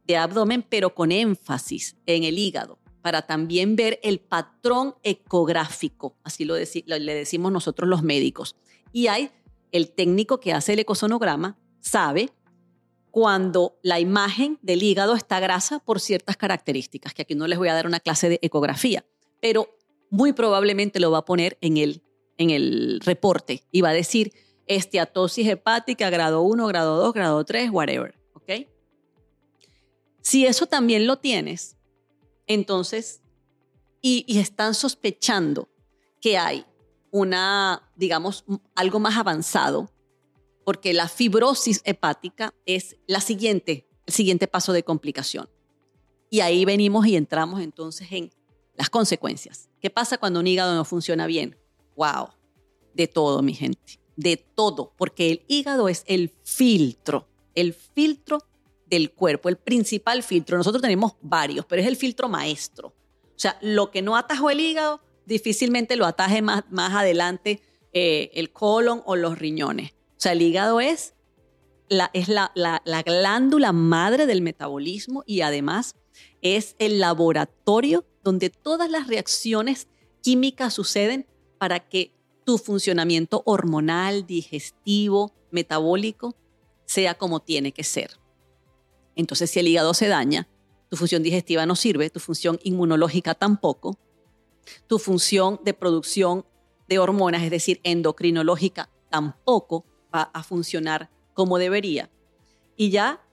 [0.05, 6.45] de abdomen, pero con énfasis en el hígado, para también ver el patrón ecográfico, así
[6.45, 8.55] lo, le decimos nosotros los médicos.
[8.93, 9.33] Y hay
[9.73, 12.31] el técnico que hace el ecosonograma, sabe
[13.11, 17.71] cuando la imagen del hígado está grasa por ciertas características, que aquí no les voy
[17.71, 19.05] a dar una clase de ecografía,
[19.41, 19.69] pero
[20.11, 22.05] muy probablemente lo va a poner en el,
[22.39, 24.33] en el reporte y va a decir,
[24.77, 28.15] esteatosis hepática, grado 1, grado 2, grado 3, whatever.
[28.35, 28.67] ¿Ok?
[30.21, 31.77] Si eso también lo tienes,
[32.47, 33.23] entonces,
[34.01, 35.69] y, y están sospechando
[36.21, 36.65] que hay
[37.11, 39.91] una, digamos, algo más avanzado,
[40.65, 45.49] porque la fibrosis hepática es la siguiente, el siguiente paso de complicación.
[46.31, 48.31] Y ahí venimos y entramos entonces en
[48.75, 49.69] las consecuencias.
[49.81, 51.59] ¿Qué pasa cuando un hígado no funciona bien?
[51.97, 52.29] ¡Wow!
[52.95, 54.02] De todo, mi gente.
[54.17, 54.93] De todo.
[54.97, 57.29] Porque el hígado es el filtro.
[57.55, 58.39] El filtro
[58.87, 60.59] del cuerpo, el principal filtro.
[60.59, 62.89] Nosotros tenemos varios, pero es el filtro maestro.
[62.89, 67.63] O sea, lo que no atajó el hígado, difícilmente lo ataje más, más adelante
[67.95, 69.93] eh, el colon o los riñones.
[69.93, 71.15] O sea, el hígado es,
[71.89, 75.97] la, es la, la glándula madre del metabolismo y además
[76.43, 79.89] es el laboratorio donde todas las reacciones
[80.21, 81.27] químicas suceden
[81.59, 82.13] para que
[82.45, 86.35] tu funcionamiento hormonal, digestivo, metabólico
[86.85, 88.11] sea como tiene que ser.
[89.15, 90.49] Entonces, si el hígado se daña,
[90.89, 93.99] tu función digestiva no sirve, tu función inmunológica tampoco,
[94.87, 96.45] tu función de producción
[96.89, 102.11] de hormonas, es decir, endocrinológica, tampoco va a funcionar como debería.
[102.77, 103.25] Y ya,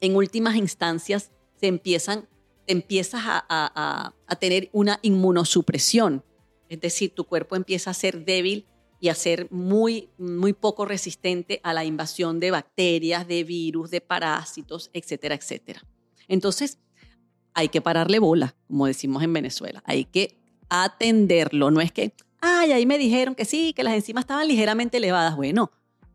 [0.00, 2.28] en últimas instancias, se empiezan,
[2.66, 6.24] empiezas a, tener una inmunosupresión.
[6.68, 8.66] Es decir, tu cuerpo empieza a ser débil
[9.00, 14.00] y a ser muy, muy poco resistente a la invasión de bacterias, de virus, de
[14.00, 15.82] parásitos, etcétera, etcétera.
[16.26, 16.78] Entonces,
[17.54, 19.82] hay que pararle bola, como decimos en Venezuela.
[19.84, 21.70] Hay que atenderlo.
[21.70, 25.36] No es que, ay, ahí me dijeron que sí, que las enzimas estaban ligeramente elevadas.
[25.36, 25.70] Bueno,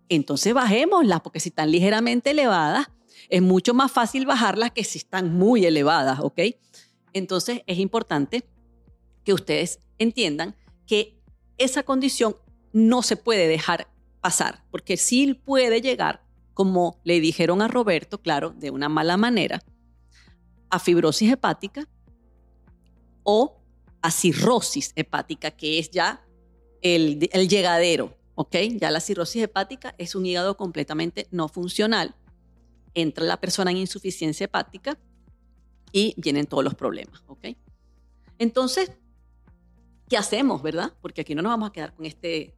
[0.10, 2.88] entonces bajémoslas, porque si están ligeramente elevadas,
[3.30, 6.40] es mucho más fácil bajarlas que si están muy elevadas, ¿ok?
[7.14, 8.44] Entonces es importante
[9.24, 10.56] que ustedes entiendan
[10.86, 11.20] que
[11.58, 12.36] esa condición
[12.72, 13.88] no se puede dejar
[14.22, 19.62] pasar, porque sí puede llegar, como le dijeron a Roberto, claro, de una mala manera,
[20.70, 21.88] a fibrosis hepática
[23.24, 23.62] o
[24.02, 26.26] a cirrosis hepática, que es ya
[26.82, 28.56] el, el llegadero, ¿ok?
[28.80, 32.16] Ya la cirrosis hepática es un hígado completamente no funcional
[32.94, 34.98] entra la persona en insuficiencia hepática
[35.92, 37.48] y vienen todos los problemas, ¿ok?
[38.40, 38.92] Entonces,
[40.14, 40.94] ¿qué hacemos, verdad?
[41.02, 42.54] Porque aquí no nos vamos a quedar con este,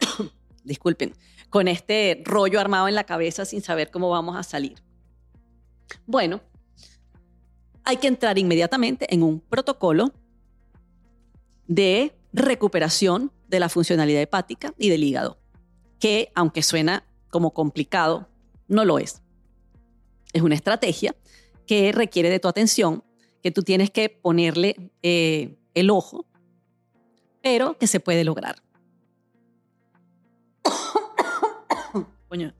[0.64, 1.12] disculpen,
[1.50, 4.82] con este rollo armado en la cabeza sin saber cómo vamos a salir.
[6.06, 6.40] Bueno,
[7.84, 10.14] hay que entrar inmediatamente en un protocolo
[11.66, 15.36] de recuperación de la funcionalidad hepática y del hígado,
[16.00, 18.26] que aunque suena como complicado,
[18.68, 19.20] no lo es
[20.32, 21.14] es una estrategia
[21.66, 23.04] que requiere de tu atención,
[23.42, 26.24] que tú tienes que ponerle eh, el ojo,
[27.46, 28.56] pero que se puede lograr.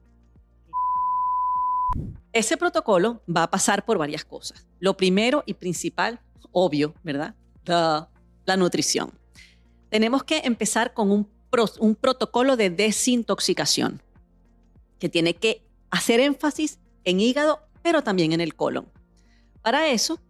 [2.31, 4.65] Ese protocolo va a pasar por varias cosas.
[4.79, 6.21] Lo primero y principal,
[6.53, 7.35] obvio, ¿verdad?
[7.65, 8.07] La,
[8.45, 9.11] la nutrición.
[9.89, 11.29] Tenemos que empezar con un,
[11.79, 14.01] un protocolo de desintoxicación
[14.99, 18.89] que tiene que hacer énfasis en hígado pero también en el colon.
[19.61, 20.21] Para eso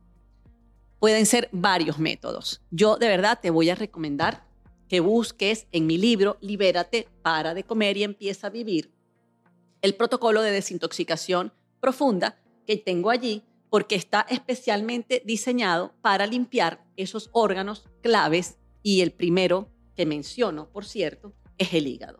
[0.97, 2.63] pueden ser varios métodos.
[2.71, 4.46] Yo de verdad te voy a recomendar
[4.87, 8.91] que busques en mi libro Libérate, para de comer y empieza a vivir
[9.81, 17.29] el protocolo de desintoxicación profunda que tengo allí porque está especialmente diseñado para limpiar esos
[17.33, 22.19] órganos claves y el primero que menciono, por cierto, es el hígado.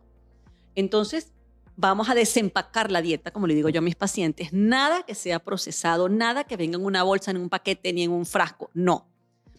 [0.74, 1.32] Entonces,
[1.76, 4.52] vamos a desempacar la dieta, como le digo yo a mis pacientes.
[4.52, 8.10] Nada que sea procesado, nada que venga en una bolsa, en un paquete ni en
[8.10, 8.70] un frasco.
[8.74, 9.08] No.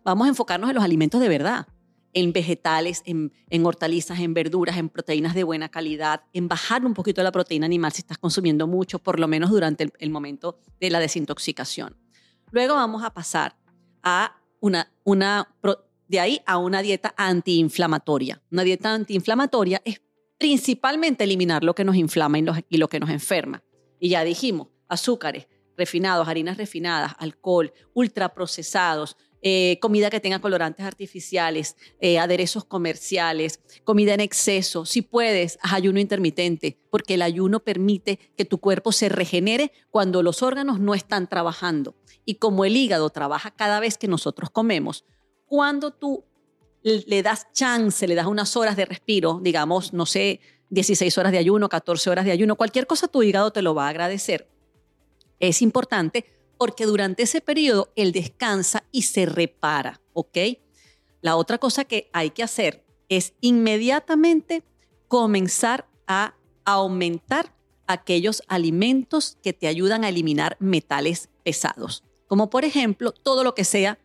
[0.04, 1.68] Vamos a enfocarnos en los alimentos de verdad,
[2.14, 3.32] en vegetales, en,
[3.66, 7.92] hortalizas, en verduras, en proteínas de buena calidad, en bajar un poquito la proteína animal
[7.92, 11.96] si estás consumiendo mucho, por lo menos durante el, momento de la desintoxicación.
[12.52, 13.56] Luego vamos a pasar
[14.02, 14.92] a una,
[16.08, 18.42] de ahí a una dieta antiinflamatoria.
[18.52, 20.02] Una dieta antiinflamatoria es
[20.38, 23.64] principalmente eliminar lo que nos inflama y lo, que nos enferma.
[24.00, 25.48] Y ya dijimos, azúcares,
[25.78, 34.14] refinados, harinas refinadas, alcohol, ultraprocesados, eh, comida que tenga colorantes artificiales, eh, aderezos comerciales, comida
[34.14, 34.86] en exceso.
[34.86, 40.24] Si puedes, haz ayuno intermitente, porque el ayuno permite que tu cuerpo se regenere cuando
[40.24, 41.96] los órganos no están trabajando.
[42.26, 45.06] Y como el hígado trabaja cada vez que nosotros comemos,
[45.46, 46.26] cuando tú
[46.84, 51.40] le das chance, le das unas horas de respiro, digamos, no sé, 16 horas de
[51.40, 54.48] ayuno, 14 horas de ayuno, cualquier cosa tu hígado te lo va a agradecer.
[55.40, 56.26] Es importante
[56.60, 60.38] porque durante ese periodo él descansa y se repara, ¿ok?
[61.22, 64.64] La otra cosa que hay que hacer es inmediatamente
[65.08, 66.36] comenzar a
[66.66, 67.56] aumentar
[67.88, 73.64] aquellos alimentos que te ayudan a eliminar metales pesados, como por ejemplo todo lo que
[73.64, 73.98] sea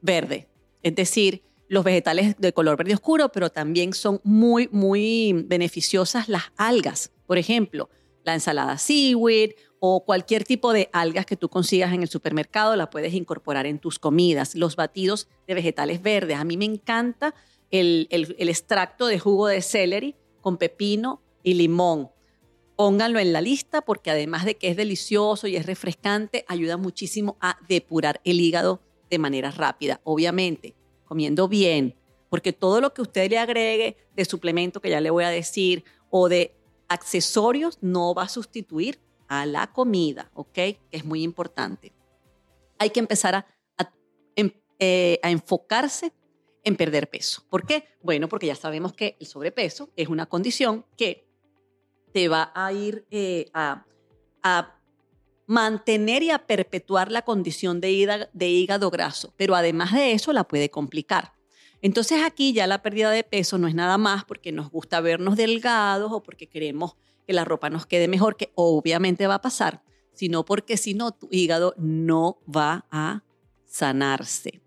[0.00, 0.48] verde,
[0.84, 6.44] es decir, los vegetales de color verde oscuro, pero también son muy, muy beneficiosas las
[6.56, 7.10] algas.
[7.26, 7.90] Por ejemplo,
[8.22, 12.90] la ensalada seaweed o cualquier tipo de algas que tú consigas en el supermercado, la
[12.90, 14.54] puedes incorporar en tus comidas.
[14.54, 16.38] Los batidos de vegetales verdes.
[16.38, 17.34] A mí me encanta
[17.70, 22.10] el, el extracto de jugo de celery con pepino y limón.
[22.76, 27.36] Pónganlo en la lista porque además de que es delicioso y es refrescante, ayuda muchísimo
[27.40, 30.00] a depurar el hígado de manera rápida.
[30.04, 30.74] Obviamente,
[31.04, 31.94] comiendo bien,
[32.28, 35.84] porque todo lo que usted le agregue de suplemento, que ya le voy a decir,
[36.10, 36.54] o de
[36.88, 40.52] accesorios, no va a sustituir a la comida, ¿ok?
[40.52, 41.92] Que es muy importante.
[42.78, 43.46] Hay que empezar a,
[44.34, 46.12] em, eh, a, enfocarse
[46.64, 47.44] en perder peso.
[47.48, 47.84] ¿Por qué?
[48.02, 51.26] Bueno, porque ya sabemos que el sobrepeso es una condición que
[52.12, 53.84] te va a ir eh, a,
[55.48, 60.42] mantener y a perpetuar la condición de, de hígado graso, pero además de eso la
[60.42, 61.34] puede complicar.
[61.82, 65.36] Entonces aquí ya la pérdida de peso no es nada más porque nos gusta vernos
[65.36, 66.96] delgados o porque queremos
[67.26, 71.12] que la ropa nos quede mejor, que obviamente va a pasar, sino porque si no,
[71.12, 73.24] tu hígado no va a
[73.64, 74.62] sanarse.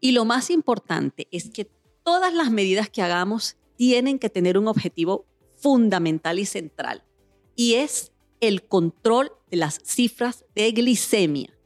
[0.00, 1.70] Y lo más importante es que
[2.04, 7.04] todas las medidas que hagamos tienen que tener un objetivo fundamental y central,
[7.56, 11.56] y es el control de las cifras de glicemia.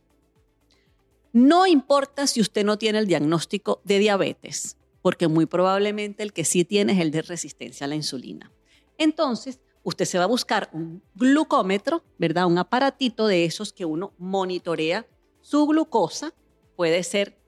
[1.32, 6.44] No importa si usted no tiene el diagnóstico de diabetes, porque muy probablemente el que
[6.44, 8.52] sí tiene es el de resistencia a la insulina.
[8.98, 12.46] Entonces, usted se va a buscar un glucómetro, ¿verdad?
[12.46, 15.06] Un aparatito de esos que uno monitorea
[15.42, 16.34] su glucosa.
[16.74, 17.38] Puede ser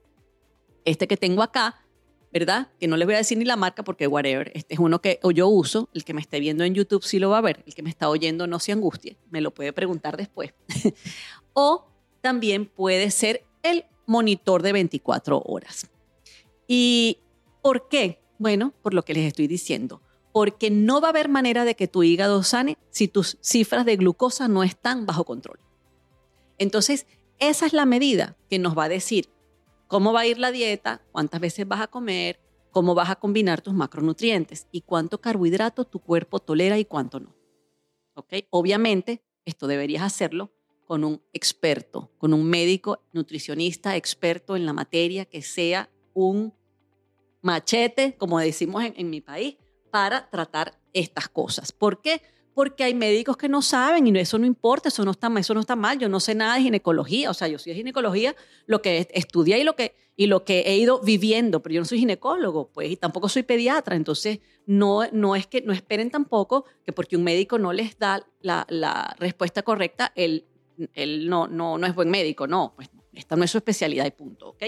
[0.85, 1.85] este que tengo acá,
[2.31, 2.71] ¿verdad?
[2.79, 4.53] Que no les voy a decir ni la marca porque whatever.
[4.55, 5.89] Este es uno que yo uso.
[5.93, 7.61] El que me esté viendo en YouTube sí lo va a ver.
[7.67, 9.17] El que me está oyendo no se angustie.
[9.29, 10.53] Me lo puede preguntar después.
[11.53, 11.87] o
[12.21, 15.89] también puede ser el monitor de 24 horas.
[16.69, 17.19] ¿Y
[17.61, 18.21] por qué?
[18.37, 20.01] Bueno, por lo que les estoy diciendo
[20.31, 23.95] porque no va a haber manera de que tu hígado sane si tus cifras de
[23.95, 25.59] glucosa no están bajo control.
[26.57, 27.07] Entonces,
[27.39, 29.29] esa es la medida que nos va a decir
[29.87, 32.39] cómo va a ir la dieta, cuántas veces vas a comer,
[32.71, 37.35] cómo vas a combinar tus macronutrientes y cuánto carbohidrato tu cuerpo tolera y cuánto no.
[38.13, 38.33] ¿Ok?
[38.49, 40.51] Obviamente, esto deberías hacerlo
[40.85, 46.53] con un experto, con un médico nutricionista experto en la materia que sea un
[47.41, 49.57] machete, como decimos en, en mi país,
[49.89, 51.71] para tratar estas cosas.
[51.71, 52.21] ¿Por qué?
[52.53, 55.59] Porque hay médicos que no saben y eso no importa, eso no está, eso no
[55.61, 55.97] está mal.
[55.97, 58.35] Yo no sé nada de ginecología, o sea, yo soy de ginecología,
[58.65, 61.85] lo que estudié y lo que, y lo que he ido viviendo, pero yo no
[61.85, 63.95] soy ginecólogo, pues, y tampoco soy pediatra.
[63.95, 68.25] Entonces, no, no es que no esperen tampoco que porque un médico no les da
[68.41, 70.45] la, la respuesta correcta, él,
[70.93, 72.47] él no, no, no es buen médico.
[72.47, 74.63] No, pues esta no es su especialidad y punto, ¿ok?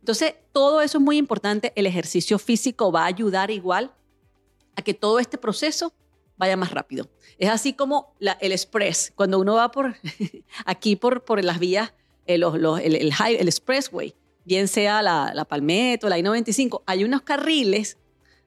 [0.00, 1.72] Entonces, todo eso es muy importante.
[1.76, 3.92] El ejercicio físico va a ayudar igual
[4.76, 5.92] a que todo este proceso
[6.36, 7.08] vaya más rápido.
[7.38, 9.96] Es así como el express, cuando uno va por
[10.64, 11.92] aquí por, por las vías,
[12.26, 14.14] eh, el, el, el, expressway,
[14.44, 17.98] bien sea la, la Palmetto, la I-95, hay unos carriles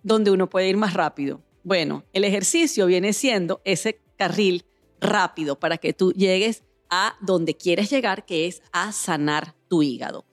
[0.04, 1.42] donde uno puede ir más rápido.
[1.64, 4.66] Bueno, el ejercicio viene siendo ese carril
[5.00, 10.26] rápido para que tú llegues a donde quieres llegar, que es a sanar tu hígado.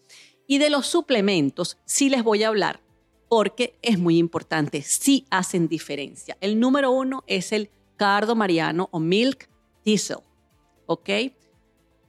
[0.47, 2.82] Y de los suplementos, sí les voy a hablar
[3.33, 6.37] porque es muy importante, sí hacen diferencia.
[6.43, 9.49] El número uno es el cardo mariano o milk
[9.87, 10.19] diesel,
[10.85, 11.09] ¿ok?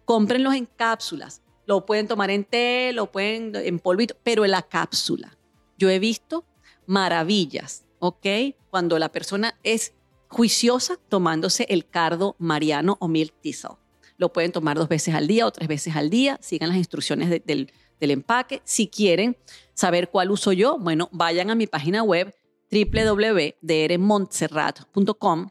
[0.03, 1.41] Cómprenlos en cápsulas.
[1.65, 5.37] Lo pueden tomar en té, lo pueden en polvito, pero en la cápsula.
[5.77, 6.43] Yo he visto
[6.87, 8.27] maravillas, ¿ok?
[8.69, 9.93] Cuando la persona es
[10.27, 13.77] juiciosa tomándose el cardo mariano o milk diesel.
[14.17, 16.37] Lo pueden tomar dos veces al día o tres veces al día.
[16.41, 17.71] Sigan las instrucciones del,
[18.01, 18.61] del empaque.
[18.65, 19.37] Si quieren
[19.73, 22.33] saber cuál uso yo, bueno, vayan a mi página web
[22.71, 25.49] www.drmontserrat.com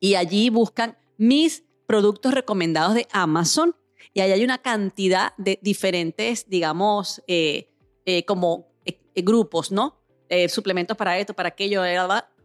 [0.00, 3.76] y allí buscan mis productos recomendados de Amazon
[4.14, 7.68] y ahí hay una cantidad de diferentes, digamos, eh,
[8.06, 9.98] eh, como eh, grupos, ¿no?
[10.48, 11.82] suplementos para esto, para aquello,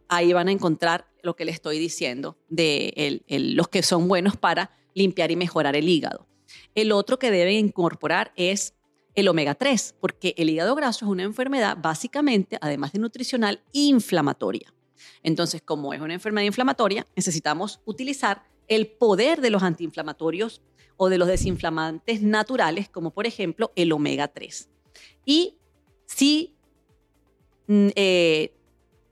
[0.08, 4.72] ahí van a encontrar lo que les estoy diciendo de los que son buenos para
[4.92, 6.26] limpiar y mejorar el hígado.
[6.74, 8.74] El otro que deben incorporar es
[9.16, 14.72] el omega 3, porque el hígado graso es una enfermedad básicamente, además de nutricional, inflamatoria.
[15.22, 20.62] Entonces, como es una enfermedad inflamatoria, necesitamos utilizar el poder de los antiinflamatorios
[20.96, 24.68] o de los desinflamantes naturales, como por ejemplo el omega 3.
[25.24, 25.56] Y
[26.04, 26.54] si,
[27.66, 28.52] mm, eh,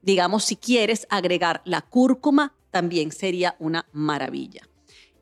[0.02, 4.68] digamos, si quieres agregar la cúrcuma, también sería una maravilla.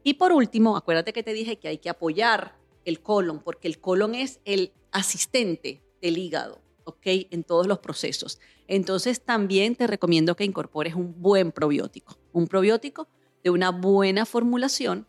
[0.02, 3.80] Y por último, acuérdate que te dije que hay que apoyar el colon, porque el
[3.80, 7.06] colon es el asistente del hígado, ¿ok?
[7.30, 8.38] En todos los procesos.
[8.68, 13.08] Entonces también te recomiendo que incorpores un buen probiótico, un probiótico
[13.42, 15.06] de una buena formulación.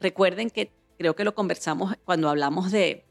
[0.00, 3.04] Recuerden que creo que lo conversamos cuando hablamos de,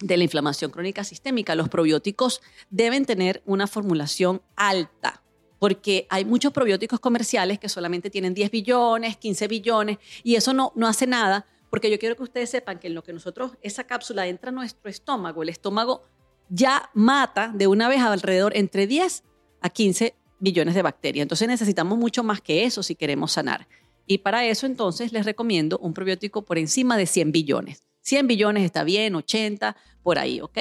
[0.00, 1.54] de la inflamación crónica sistémica.
[1.54, 5.22] Los probióticos deben tener una formulación alta,
[5.58, 10.72] porque hay muchos probióticos comerciales que solamente tienen 10 billones, 15 billones, y eso no,
[10.74, 13.82] no hace nada, porque yo quiero que ustedes sepan que en lo que nosotros, esa
[13.82, 16.04] cápsula entra nuestro estómago, el estómago
[16.48, 19.24] ya mata de una vez alrededor entre 10
[19.60, 21.24] a 15 billones de bacterias.
[21.24, 23.66] Entonces necesitamos mucho más que eso si queremos sanar.
[24.06, 27.82] Y para eso entonces les recomiendo un probiótico por encima de 100 billones.
[28.02, 30.58] 100 billones está bien, 80, por ahí, ¿ok?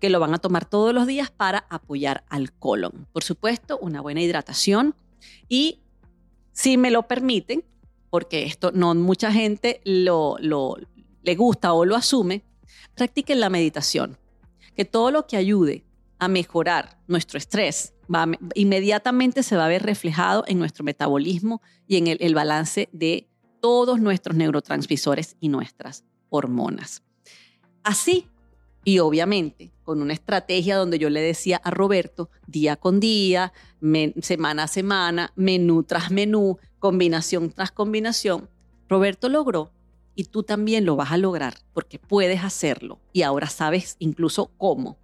[0.00, 3.06] Que lo van a tomar todos los días para apoyar al colon.
[3.12, 4.94] Por supuesto, una buena hidratación
[5.46, 5.80] y
[6.52, 7.64] si me lo permiten,
[8.10, 12.44] porque esto no mucha gente lo, le gusta o lo asume,
[12.94, 14.16] practiquen la meditación
[14.74, 15.84] que todo lo que ayude
[16.18, 17.94] a mejorar nuestro estrés
[18.54, 23.28] inmediatamente se va a ver reflejado en nuestro metabolismo y en el balance de
[23.60, 27.02] todos nuestros neurotransmisores y nuestras hormonas.
[27.82, 28.28] Así,
[28.84, 33.52] y obviamente con una estrategia donde yo le decía a Roberto, día con día,
[34.20, 38.48] semana a semana, menú tras menú, combinación tras combinación,
[38.88, 39.70] Roberto logró
[40.14, 44.98] y tú también lo vas a lograr porque puedes hacerlo y ahora sabes incluso cómo.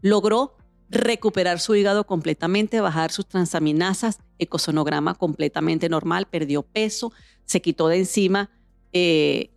[0.00, 0.56] Logró
[0.90, 7.12] recuperar su hígado completamente, bajar sus transaminasas, ecosonograma completamente normal, perdió peso,
[7.46, 8.50] se quitó de encima
[8.92, 9.50] eh,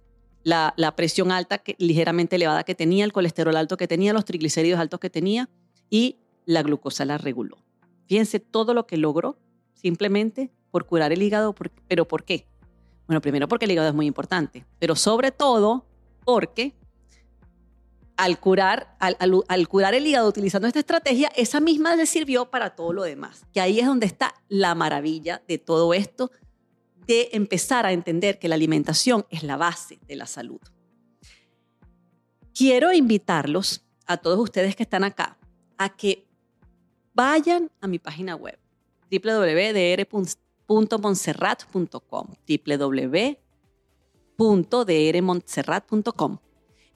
[0.43, 4.99] la, presión alta, ligeramente elevada que tenía, el colesterol alto que tenía, los triglicéridos altos
[4.99, 5.49] que tenía
[5.89, 7.57] y la glucosa la reguló.
[8.07, 9.37] Fíjense todo lo que logró
[9.73, 11.55] simplemente por curar el hígado,
[11.87, 12.45] pero ¿por qué?
[13.07, 15.87] Bueno, primero porque el hígado es muy importante, pero sobre todo
[16.23, 16.75] porque
[18.15, 22.93] al curar, al, curar el hígado utilizando esta estrategia, esa misma le sirvió para todo
[22.93, 23.43] lo demás.
[23.51, 26.29] Que ahí es donde está la maravilla de todo esto,
[27.07, 30.61] de empezar a entender que la alimentación es la base de la salud.
[32.53, 35.39] Quiero invitarlos a todos ustedes que están acá
[35.79, 36.27] a que
[37.15, 38.59] vayan a mi página web
[39.09, 42.27] www.dr.com www.montserrat.com,
[44.37, 46.37] www.drmontserrat.com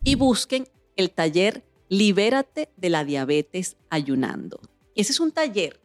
[0.04, 4.62] y busquen el taller Libérate de la diabetes ayunando.
[4.96, 5.82] Ese es un taller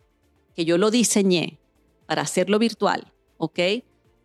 [0.54, 1.58] que yo lo diseñé
[2.06, 3.58] para hacerlo virtual, ¿ok?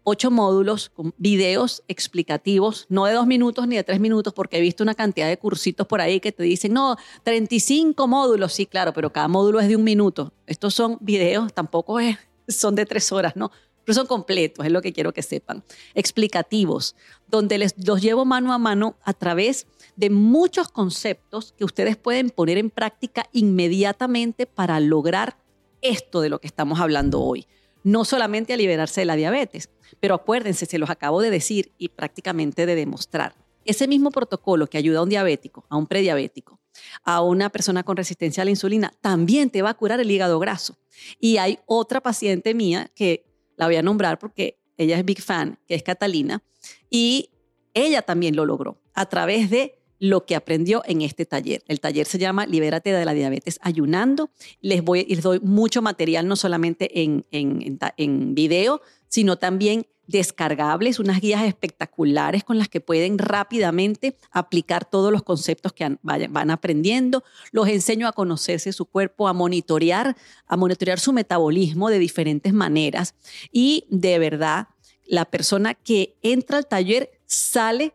[0.03, 4.61] Ocho módulos con videos explicativos, no de dos minutos ni de tres minutos, porque he
[4.61, 8.93] visto una cantidad de cursitos por ahí que te dicen, no, 35 módulos, sí, claro,
[8.93, 10.33] pero cada módulo es de un minuto.
[10.45, 13.51] Estos son videos, tampoco es son de tres horas, ¿no?
[13.83, 15.63] Pero son completos, es lo que quiero que sepan.
[15.95, 16.95] Explicativos,
[17.27, 22.29] donde les los llevo mano a mano a través de muchos conceptos que ustedes pueden
[22.29, 25.37] poner en práctica inmediatamente para lograr
[25.81, 27.47] esto de lo que estamos hablando hoy.
[27.83, 29.69] No solamente a liberarse de la diabetes,
[29.99, 33.35] pero acuérdense, se los acabo de decir y prácticamente de demostrar.
[33.65, 36.60] Ese mismo protocolo que ayuda a un diabético, a un prediabético,
[37.03, 40.39] a una persona con resistencia a la insulina, también te va a curar el hígado
[40.39, 40.77] graso.
[41.19, 43.25] Y hay otra paciente mía que
[43.57, 46.43] la voy a nombrar porque ella es big fan, que es Catalina,
[46.89, 47.29] y
[47.73, 51.63] ella también lo logró a través de lo que aprendió en este taller.
[51.67, 54.31] El taller se llama Libérate de la diabetes ayunando.
[54.59, 60.99] Les, voy, les doy mucho material, no solamente en, en, en video, sino también descargables,
[60.99, 67.23] unas guías espectaculares con las que pueden rápidamente aplicar todos los conceptos que van aprendiendo.
[67.51, 73.15] Los enseño a conocerse su cuerpo, a monitorear, a monitorear su metabolismo de diferentes maneras.
[73.51, 74.67] Y de verdad,
[75.05, 77.93] la persona que entra al taller sale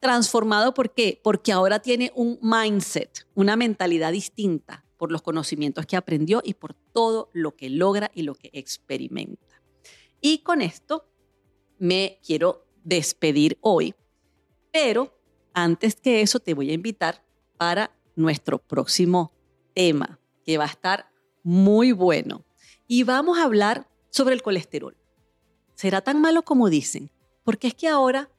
[0.00, 0.74] transformado.
[0.74, 1.20] ¿Por qué?
[1.22, 6.74] Porque ahora tiene un mindset, una mentalidad distinta por los conocimientos que aprendió y por
[6.74, 9.62] todo lo que logra y lo que experimenta.
[10.20, 11.06] Y con esto
[11.82, 13.96] me quiero despedir hoy.
[14.72, 15.18] Pero
[15.52, 17.24] antes que eso, te voy a invitar
[17.56, 19.32] para nuestro próximo
[19.74, 21.10] tema, que va a estar
[21.42, 22.44] muy bueno.
[22.86, 24.96] Y vamos a hablar sobre el colesterol.
[25.74, 27.10] ¿Será tan malo como dicen?
[27.42, 28.30] Porque es que ahora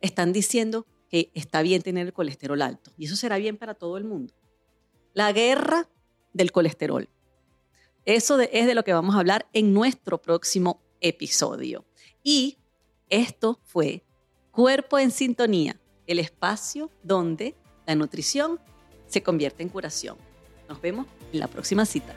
[0.00, 2.92] están diciendo que está bien tener el colesterol alto.
[2.96, 4.34] Y eso será bien para todo el mundo.
[5.14, 5.88] La guerra
[6.32, 7.08] del colesterol.
[8.04, 11.84] Eso es de lo que vamos a hablar en nuestro próximo episodio.
[12.22, 12.58] Y
[13.08, 14.02] esto fue
[14.50, 17.54] Cuerpo en Sintonía, el espacio donde
[17.86, 18.60] la nutrición
[19.06, 20.16] se convierte en curación.
[20.68, 22.14] Nos vemos en la próxima cita.